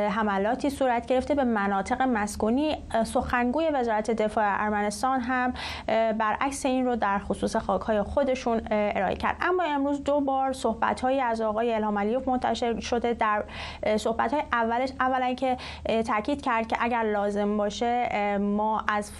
حملاتی 0.09 0.69
صورت 0.69 1.05
گرفته 1.05 1.35
به 1.35 1.43
مناطق 1.43 2.01
مسکونی. 2.01 2.77
سخنگوی 3.03 3.69
وزارت 3.73 4.11
دفاع 4.11 4.45
ارمنستان 4.47 5.19
هم 5.19 5.53
برعکس 6.13 6.65
این 6.65 6.85
رو 6.85 6.95
در 6.95 7.19
خصوص 7.19 7.55
خاکهای 7.55 8.01
خودشون 8.01 8.61
ارائه 8.71 9.15
کرد. 9.15 9.35
اما 9.41 9.63
امروز 9.63 10.03
دو 10.03 10.19
بار 10.19 10.53
صحبت‌هایی 10.53 11.19
از 11.19 11.41
آقای 11.41 11.73
الهام 11.73 11.99
علیوف 11.99 12.27
منتشر 12.27 12.79
شده 12.89 13.13
در 13.13 13.43
صحبت 13.97 14.33
های 14.33 14.43
اولش. 14.51 14.89
اولا 14.99 15.33
که 15.33 15.57
تاکید 16.07 16.41
کرد 16.41 16.67
که 16.67 16.77
اگر 16.79 17.03
لازم 17.03 17.57
باشه 17.57 18.09
ما 18.37 18.83
از 18.87 19.11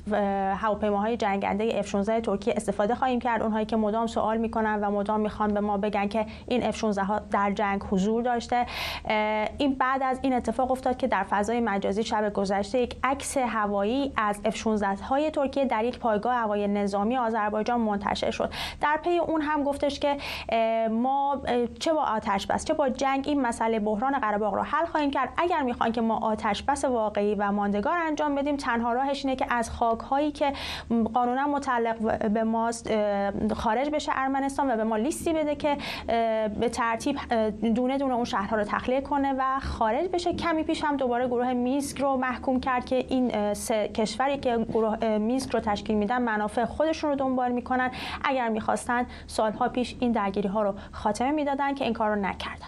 هواپیماهای 0.56 1.18
جنگنده 1.18 1.72
اف 1.76 1.88
16 1.88 2.22
ترکیه 2.22 2.54
استفاده 2.58 2.96
خواهیم 2.96 3.20
کرد. 3.20 3.42
اونهایی 3.42 3.66
که 3.66 3.76
مدام 3.76 4.08
سوال 4.08 4.38
می‌کنن 4.38 4.80
و 4.82 4.92
مدام 4.92 5.20
می‌خوان 5.20 5.54
به 5.54 5.60
ما 5.60 5.78
بگن 5.78 6.08
که 6.08 6.26
این 6.48 6.64
اف 6.64 6.78
16 6.78 7.04
ها 7.04 7.20
در 7.20 7.52
جنگ 7.52 7.82
حضور 7.92 8.24
داشته. 8.24 8.66
این 9.58 9.76
بعد 9.76 10.04
از 10.04 10.20
این 10.22 10.34
اتفاق 10.34 10.72
افتاد 10.72 10.98
که 10.98 11.08
در 11.08 11.24
فضای 11.24 11.60
مجازی 11.60 12.04
شب 12.04 12.34
گذشته 12.34 12.80
یک 12.80 12.96
عکس 13.04 13.38
هوایی 13.38 14.14
از 14.18 14.42
اف 14.46 14.56
16 14.56 15.04
های 15.04 15.32
ترکیه 15.32 15.66
در 15.66 15.84
یک 15.84 16.00
پایگاه 16.00 16.36
هوایی 16.36 16.68
نظامی 16.68 17.18
آذربایجان 17.18 17.82
منتشر 17.82 18.32
شد. 18.32 18.54
در 18.82 19.00
پی 19.04 19.18
اون 19.18 19.42
هم 19.42 19.64
گفتش 19.64 20.00
که 20.00 20.18
ما 20.92 21.42
چه 21.80 21.94
با 21.94 22.04
آتش 22.04 22.48
بس 22.48 22.66
چه 22.66 22.74
با 22.74 22.90
جنگ 22.90 23.28
این 23.28 23.42
مسئله 23.60 23.80
بحران 23.80 24.20
قره 24.20 24.38
رو 24.38 24.62
حل 24.62 24.86
خواهیم 24.86 25.12
کرد. 25.12 25.30
اگر 25.38 25.62
می‌خوان 25.62 25.92
که 25.92 26.02
ما 26.02 26.18
آتش 26.18 26.64
بس 26.64 26.86
واقعی 26.86 27.36
و 27.36 27.52
ماندگار 27.52 27.98
انجام 27.98 28.36
بدیم 28.36 28.56
تنها 28.56 28.94
راهش 28.94 29.26
اینه 29.26 29.36
که 29.36 29.46
از 29.50 29.72
خاک 29.72 30.00
هایی 30.00 30.32
که 30.32 30.54
قانونا 31.14 31.48
متعلق 31.48 32.28
به 32.28 32.44
ماست 32.44 32.90
خارج 33.54 33.90
بشه 33.90 34.12
ارمنستان 34.16 34.72
و 34.72 34.78
به 34.78 34.84
ما 34.84 34.98
لیستی 34.98 35.34
بده 35.34 35.56
که 35.56 35.78
به 36.60 36.70
ترتیب 36.70 37.18
دونه 37.76 37.98
دونه 37.98 38.14
اون 38.14 38.26
شهرها 38.26 38.56
رو 38.56 38.64
تخلیه 38.64 39.02
کنه 39.02 39.34
و 39.38 39.60
خارج 39.60 40.08
بشه. 40.08 40.34
کمی 40.34 40.64
پیش 40.64 40.84
هم 40.84 40.98
دوباره 40.98 41.28
گروه 41.28 41.54
میسک 41.54 42.02
رو 42.02 42.18
محکوم 42.18 42.60
کرد 42.60 42.86
که 42.86 42.96
این 42.96 43.54
سه 43.54 43.88
کشوری 43.88 44.38
که 44.38 44.58
گروه 44.58 45.18
میسک 45.18 45.54
رو 45.54 45.60
تشکیل 45.60 45.96
میدن 45.96 46.22
منافع 46.22 46.66
خودشون 46.66 47.10
رو 47.10 47.16
دنبال 47.16 47.52
می‌کنن. 47.52 47.92
اگر 48.24 48.50
می‌خواستن 48.50 49.06
سالها 49.28 49.70
پیش 49.70 49.96
این 50.00 50.12
درگیری 50.12 50.48
ها 50.48 50.62
رو 50.62 50.74
خاتمه 50.92 51.32
می‌دادن 51.32 51.74
که 51.74 51.84
این 51.84 51.94
کار 51.94 52.10
رو 52.10 52.22
نکردن 52.22 52.59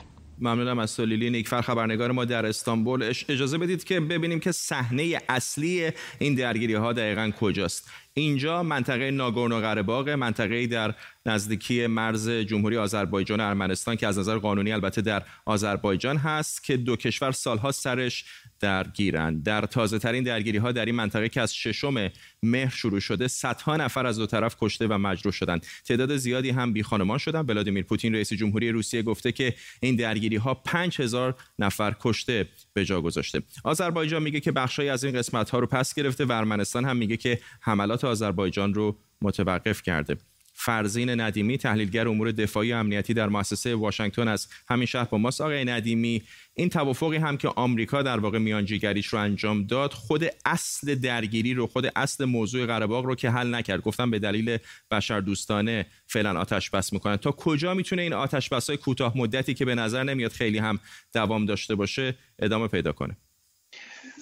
ممنونم 0.41 0.79
از 0.79 0.91
سلیلی 0.91 1.29
نیکفر 1.29 1.61
خبرنگار 1.61 2.11
ما 2.11 2.25
در 2.25 2.45
استانبول. 2.45 3.13
اجازه 3.29 3.57
بدید 3.57 3.83
که 3.83 3.99
ببینیم 3.99 4.39
که 4.39 4.51
صحنه 4.51 5.21
اصلی 5.29 5.91
این 6.19 6.35
درگیری 6.35 6.73
ها 6.73 6.93
دقیقا 6.93 7.31
کجاست. 7.39 7.89
اینجا 8.13 8.63
منطقه 8.63 9.11
ناگورنو 9.11 9.59
قره 9.59 10.15
منطقه 10.15 10.67
در 10.67 10.93
نزدیکی 11.25 11.87
مرز 11.87 12.29
جمهوری 12.29 12.77
آذربایجان 12.77 13.39
و 13.39 13.43
ارمنستان 13.43 13.95
که 13.95 14.07
از 14.07 14.19
نظر 14.19 14.37
قانونی 14.37 14.71
البته 14.71 15.01
در 15.01 15.23
آذربایجان 15.45 16.17
هست 16.17 16.63
که 16.63 16.77
دو 16.77 16.95
کشور 16.95 17.31
سالها 17.31 17.71
سرش 17.71 18.25
درگیرند. 18.61 19.43
در 19.43 19.61
تازه 19.61 19.99
ترین 19.99 20.23
درگیری 20.23 20.57
ها 20.57 20.71
در 20.71 20.85
این 20.85 20.95
منطقه 20.95 21.29
که 21.29 21.41
از 21.41 21.55
ششم 21.55 22.09
مهر 22.43 22.75
شروع 22.75 22.99
شده 22.99 23.27
صدها 23.27 23.77
نفر 23.77 24.05
از 24.05 24.17
دو 24.17 24.25
طرف 24.25 24.55
کشته 24.61 24.87
و 24.87 24.97
مجروح 24.97 25.33
شدند. 25.33 25.65
تعداد 25.85 26.17
زیادی 26.17 26.49
هم 26.49 26.73
بی 26.73 26.83
خانمان 26.83 27.17
شدند. 27.17 27.49
ولادیمیر 27.49 27.83
پوتین 27.83 28.15
رئیس 28.15 28.33
جمهوری 28.33 28.71
روسیه 28.71 29.01
گفته 29.01 29.31
که 29.31 29.53
این 29.79 29.95
درگیری 29.95 30.35
ها 30.35 30.53
5000 30.53 31.35
نفر 31.59 31.95
کشته 31.99 32.47
به 32.73 32.85
جا 32.85 33.01
گذاشته. 33.01 33.41
آذربایجان 33.63 34.23
میگه 34.23 34.39
که 34.39 34.51
بخشی 34.51 34.89
از 34.89 35.03
این 35.03 35.15
قسمت 35.15 35.49
ها 35.49 35.59
رو 35.59 35.67
پس 35.67 35.93
گرفته. 35.93 36.21
و 36.25 36.31
ارمنستان 36.31 36.85
هم 36.85 36.97
میگه 36.97 37.17
که 37.17 37.39
حملات 37.61 38.03
آذربایجان 38.03 38.73
رو 38.73 38.97
متوقف 39.21 39.81
کرده. 39.81 40.17
فرزین 40.65 41.21
ندیمی 41.21 41.57
تحلیلگر 41.57 42.07
امور 42.07 42.31
دفاعی 42.31 42.73
و 42.73 42.75
امنیتی 42.75 43.13
در 43.13 43.29
مؤسسه 43.29 43.75
واشنگتن 43.75 44.27
از 44.27 44.47
همین 44.69 44.85
شهر 44.85 45.05
با 45.05 45.17
ماست. 45.17 45.41
آقای 45.41 45.65
ندیمی 45.65 46.23
این 46.53 46.69
توافقی 46.69 47.17
هم 47.17 47.37
که 47.37 47.47
آمریکا 47.47 48.01
در 48.01 48.19
واقع 48.19 48.37
میانجیگریش 48.37 49.07
رو 49.07 49.19
انجام 49.19 49.63
داد 49.63 49.93
خود 49.93 50.25
اصل 50.45 50.95
درگیری 50.95 51.53
رو 51.53 51.67
خود 51.67 51.91
اصل 51.95 52.25
موضوع 52.25 52.65
قره 52.65 52.85
رو 52.85 53.15
که 53.15 53.29
حل 53.29 53.55
نکرد. 53.55 53.81
گفتم 53.81 54.11
به 54.11 54.19
دلیل 54.19 54.57
بشر 54.91 55.19
دوستانه 55.19 55.85
فعلا 56.07 56.39
آتش 56.39 56.69
بس 56.69 56.93
می‌کنه 56.93 57.17
تا 57.17 57.31
کجا 57.31 57.73
می‌تونه 57.73 58.01
این 58.01 58.13
آتش 58.13 58.49
بس 58.49 58.69
های 58.69 58.77
کوتاه 58.77 59.17
مدتی 59.17 59.53
که 59.53 59.65
به 59.65 59.75
نظر 59.75 60.03
نمیاد 60.03 60.31
خیلی 60.31 60.57
هم 60.57 60.79
دوام 61.13 61.45
داشته 61.45 61.75
باشه 61.75 62.15
ادامه 62.39 62.67
پیدا 62.67 62.91
کنه؟ 62.91 63.17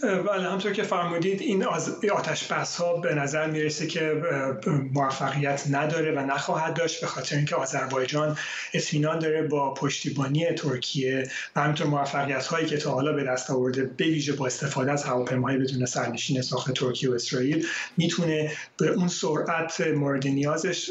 بله 0.04 0.50
همطور 0.50 0.72
که 0.72 0.84
فرمودید 0.84 1.42
این 1.42 1.66
آتش 2.14 2.48
بس 2.52 2.76
ها 2.76 2.98
به 2.98 3.16
نظر 3.16 3.50
می‌رسه 3.50 3.88
که 3.88 4.22
موفقیت 4.94 5.64
نداره 5.72 6.12
و 6.12 6.20
نخواهد 6.26 6.74
داشت 6.74 7.02
به 7.02 7.08
خاطر 7.08 7.36
اینکه 7.36 7.56
آذربایجان 7.56 8.38
اطمینان 8.74 9.20
داره 9.20 9.42
با 9.42 9.74
پشتیبانی 9.74 10.52
ترکیه 10.52 11.30
و 11.56 11.62
همینطور 11.62 11.88
موفقیت 11.88 12.46
هایی 12.46 12.68
که 12.68 12.78
تا 12.78 12.92
حالا 12.92 13.14
به 13.14 13.24
دست 13.24 13.52
آورده 13.52 13.84
به 13.84 14.06
ویژه 14.06 14.34
با 14.34 14.46
استفاده 14.46 14.92
از 14.92 15.04
هواپیماهای 15.04 15.58
بدون 15.58 15.86
سرنشین 15.86 16.42
ساخت 16.42 16.72
ترکیه 16.72 17.10
و 17.10 17.14
اسرائیل 17.14 17.66
می‌تونه 17.98 18.52
به 18.78 18.88
اون 18.88 19.08
سرعت 19.08 19.82
مورد 19.82 20.28
نیازش 20.28 20.90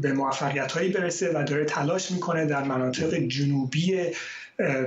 به 0.00 0.12
موفقیت 0.12 0.72
هایی 0.72 0.88
برسه 0.88 1.30
و 1.34 1.44
داره 1.44 1.64
تلاش 1.64 2.10
می‌کنه 2.10 2.46
در 2.46 2.62
مناطق 2.62 3.14
جنوبی 3.14 4.12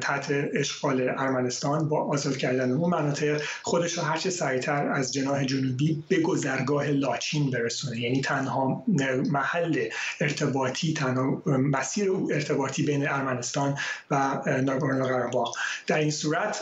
تحت 0.01 0.31
اشغال 0.53 1.09
ارمنستان 1.09 1.89
با 1.89 2.03
آزاد 2.03 2.37
کردن 2.37 2.71
اون 2.71 2.89
مناطق 2.89 3.41
خودش 3.61 3.93
رو 3.93 4.03
هرچه 4.03 4.29
سریعتر 4.29 4.91
از 4.91 5.13
جناح 5.13 5.43
جنوبی 5.43 6.03
به 6.07 6.19
گذرگاه 6.19 6.87
لاچین 6.87 7.51
برسونه. 7.51 7.99
یعنی 7.99 8.21
تنها 8.21 8.83
محل 9.31 9.85
ارتباطی 10.21 10.93
تنها 10.93 11.41
مسیر 11.45 12.11
ارتباطی 12.31 12.83
بین 12.83 13.07
ارمنستان 13.07 13.77
و 14.11 14.41
ناگورنو 14.63 15.05
قرباغ 15.05 15.55
در 15.87 15.97
این 15.97 16.11
صورت 16.11 16.59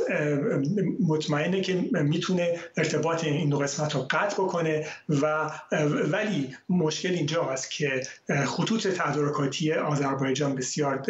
مطمئنه 1.08 1.62
که 1.62 1.74
می‌تونه 1.92 2.60
ارتباط 2.78 3.24
این 3.24 3.50
دو 3.50 3.58
قسمت 3.60 3.96
رو 3.96 4.08
قطع 4.10 4.44
بکنه 4.44 4.86
و 5.10 5.52
ولی 6.12 6.56
مشکل 6.70 7.14
اینجا 7.14 7.44
هست 7.44 7.72
که 7.72 8.02
خطوط 8.46 8.88
تدارکاتی 8.88 9.74
آذربایجان 9.74 10.56
بسیار 10.56 11.06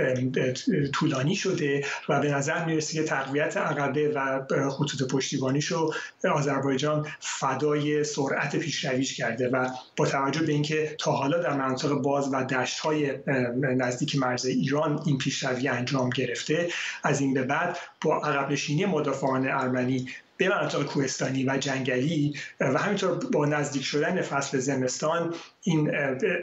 طولانی 0.94 1.36
شده 1.36 1.87
و 2.10 2.20
به 2.20 2.32
نظر 2.32 2.66
می‌رسه 2.66 2.94
که 2.94 3.04
تقویت 3.04 3.58
عقبه 3.58 4.12
و 4.16 4.70
خطوط 4.70 5.12
پشتیبانیشو 5.12 5.94
آذربایجان 6.34 7.08
فدای 7.20 8.04
سرعت 8.04 8.56
پیشرویش 8.56 9.18
کرده 9.18 9.50
و 9.50 9.70
با 9.96 10.06
توجه 10.06 10.42
به 10.42 10.52
اینکه 10.52 10.96
تا 11.00 11.12
حالا 11.12 11.38
در 11.38 11.54
مناطق 11.54 11.90
باز 11.90 12.34
و 12.34 12.44
دشت 12.44 12.80
های 12.80 13.18
نزدیک 13.62 14.16
مرز 14.16 14.46
ایران 14.46 15.02
این 15.06 15.18
پیشروی 15.18 15.68
انجام 15.68 16.10
گرفته 16.10 16.70
از 17.04 17.22
این 17.22 17.34
به 17.34 17.44
بعد 17.44 17.78
با 18.02 18.18
عقب 18.18 18.52
نشینی 18.52 18.86
مدافعان 18.86 19.48
ارمنی 19.48 20.08
به 20.38 20.50
مناطق 20.50 20.84
کوهستانی 20.84 21.44
و 21.44 21.58
جنگلی 21.58 22.34
و 22.60 22.80
همینطور 22.80 23.16
با 23.16 23.46
نزدیک 23.46 23.84
شدن 23.84 24.22
فصل 24.22 24.60
زمستان 24.60 25.34
این 25.68 25.92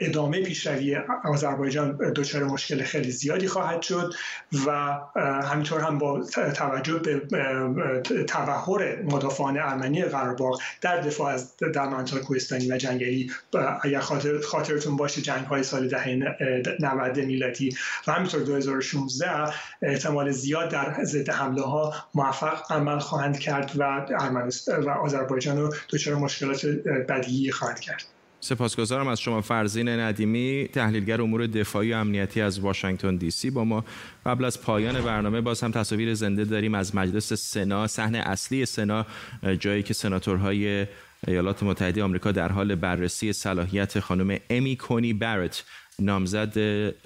ادامه 0.01 0.43
پیشروی 0.43 0.97
آذربایجان 1.25 1.97
دچار 1.97 2.45
مشکل 2.45 2.83
خیلی 2.83 3.11
زیادی 3.11 3.49
خواهد 3.49 3.83
شد 3.83 4.15
و 4.67 4.71
همینطور 5.45 5.81
هم 5.81 5.99
با 5.99 6.25
توجه 6.55 6.99
به 6.99 7.23
تبهر 8.29 9.03
مدافعان 9.03 9.59
ارمنی 9.59 10.03
قرارباغ 10.03 10.61
در 10.81 11.01
دفاع 11.01 11.33
از 11.33 11.57
در 11.57 11.89
مناطق 11.89 12.19
کوهستانی 12.19 12.73
و 12.73 12.77
جنگلی 12.77 13.31
اگر 13.83 14.01
خاطر 14.01 14.41
خاطرتون 14.41 14.97
باشه 14.97 15.23
جنگ 15.23 15.47
های 15.47 15.63
سال 15.63 15.89
دهه 15.89 16.19
90 16.81 17.19
میلادی 17.19 17.77
و 18.07 18.13
همینطور 18.13 18.41
2016 18.41 19.55
احتمال 19.83 20.31
زیاد 20.31 20.71
در 20.71 21.05
ضد 21.05 21.31
حمله 21.31 21.63
ها 21.63 21.95
موفق 22.15 22.73
عمل 22.73 22.99
خواهند 22.99 23.39
کرد 23.39 23.73
و 23.77 24.07
ارمنستان 24.21 24.83
و 24.83 24.89
آذربایجان 24.89 25.59
رو 25.59 25.75
دچار 25.91 26.15
مشکلات 26.15 26.67
بدیهی 27.09 27.51
خواهند 27.51 27.81
کرد. 27.81 28.14
سپاسگزارم 28.45 29.09
از 29.09 29.21
شما 29.21 29.41
فرزین 29.41 29.89
ندیمی 29.89 30.69
تحلیلگر 30.73 31.23
امور 31.23 31.47
دفاعی 31.47 31.93
و 31.93 31.97
امنیتی 31.97 32.41
از 32.41 32.59
واشنگتن 32.59 33.17
دی 33.17 33.31
سی 33.31 33.51
با 33.51 33.65
ما. 33.65 33.85
قبل 34.27 34.45
از 34.45 34.63
پایان 34.63 35.01
برنامه 35.01 35.41
باز 35.41 35.63
هم 35.63 35.71
تصاویر 35.71 36.15
زنده 36.15 36.45
داریم 36.45 36.75
از 36.75 36.97
مجلس 36.97 37.33
سنا 37.33 37.87
صحنه 37.87 38.19
اصلی 38.19 38.67
سنا 38.67 39.07
جایی 39.61 39.83
که 39.83 39.95
سناتورهای 39.95 40.87
ایالات 41.27 41.63
متحده 41.63 42.03
آمریکا 42.03 42.33
در 42.33 42.53
حال 42.53 42.75
بررسی 42.75 43.33
صلاحیت 43.33 44.01
خانم 44.01 44.39
امی 44.51 44.77
کونی 44.77 45.13
بارت 45.13 45.65
نامزد 45.99 46.59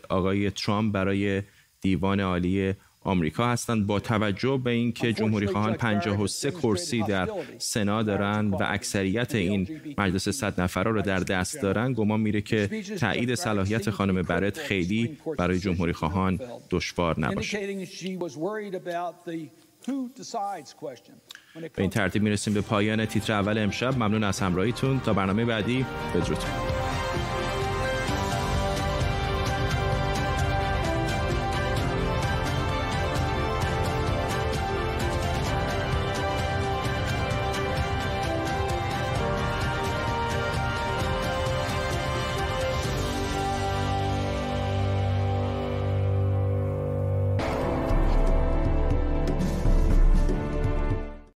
آقای 0.08 0.50
ترامپ 0.50 0.94
برای 0.94 1.42
دیوان 1.80 2.20
عالی 2.20 2.74
آمریکا 3.00 3.48
هستند 3.48 3.86
با 3.86 4.00
توجه 4.00 4.60
به 4.64 4.70
اینکه 4.70 5.12
جمهوری 5.12 5.46
خواهان 5.46 5.74
53 5.74 6.50
کرسی 6.50 7.02
در 7.02 7.28
سنا 7.58 8.02
دارند 8.02 8.52
و 8.52 8.58
اکثریت 8.60 9.34
این 9.34 9.68
مجلس 9.98 10.28
100 10.28 10.60
نفره 10.60 10.90
رو 10.90 11.02
در 11.02 11.20
دست 11.20 11.62
دارند. 11.62 11.94
گمان 11.94 12.20
میره 12.20 12.40
که 12.40 12.66
تایید 13.00 13.34
صلاحیت 13.34 13.90
خانم 13.90 14.22
برت 14.22 14.58
خیلی 14.58 15.18
برای 15.38 15.58
جمهوری 15.58 15.92
خواهان 15.92 16.40
دشوار 16.70 17.20
نباشه. 17.20 17.58
به 21.54 21.82
این 21.82 21.90
ترتیب 21.90 22.22
می‌رسیم 22.22 22.54
به 22.54 22.60
پایان 22.60 23.06
تیتر 23.06 23.32
اول 23.32 23.58
امشب. 23.58 23.94
ممنون 23.94 24.24
از 24.24 24.40
همراهیتون. 24.40 25.00
تا 25.00 25.12
برنامه 25.12 25.44
بعدی. 25.44 25.86
بدرود. 26.14 26.38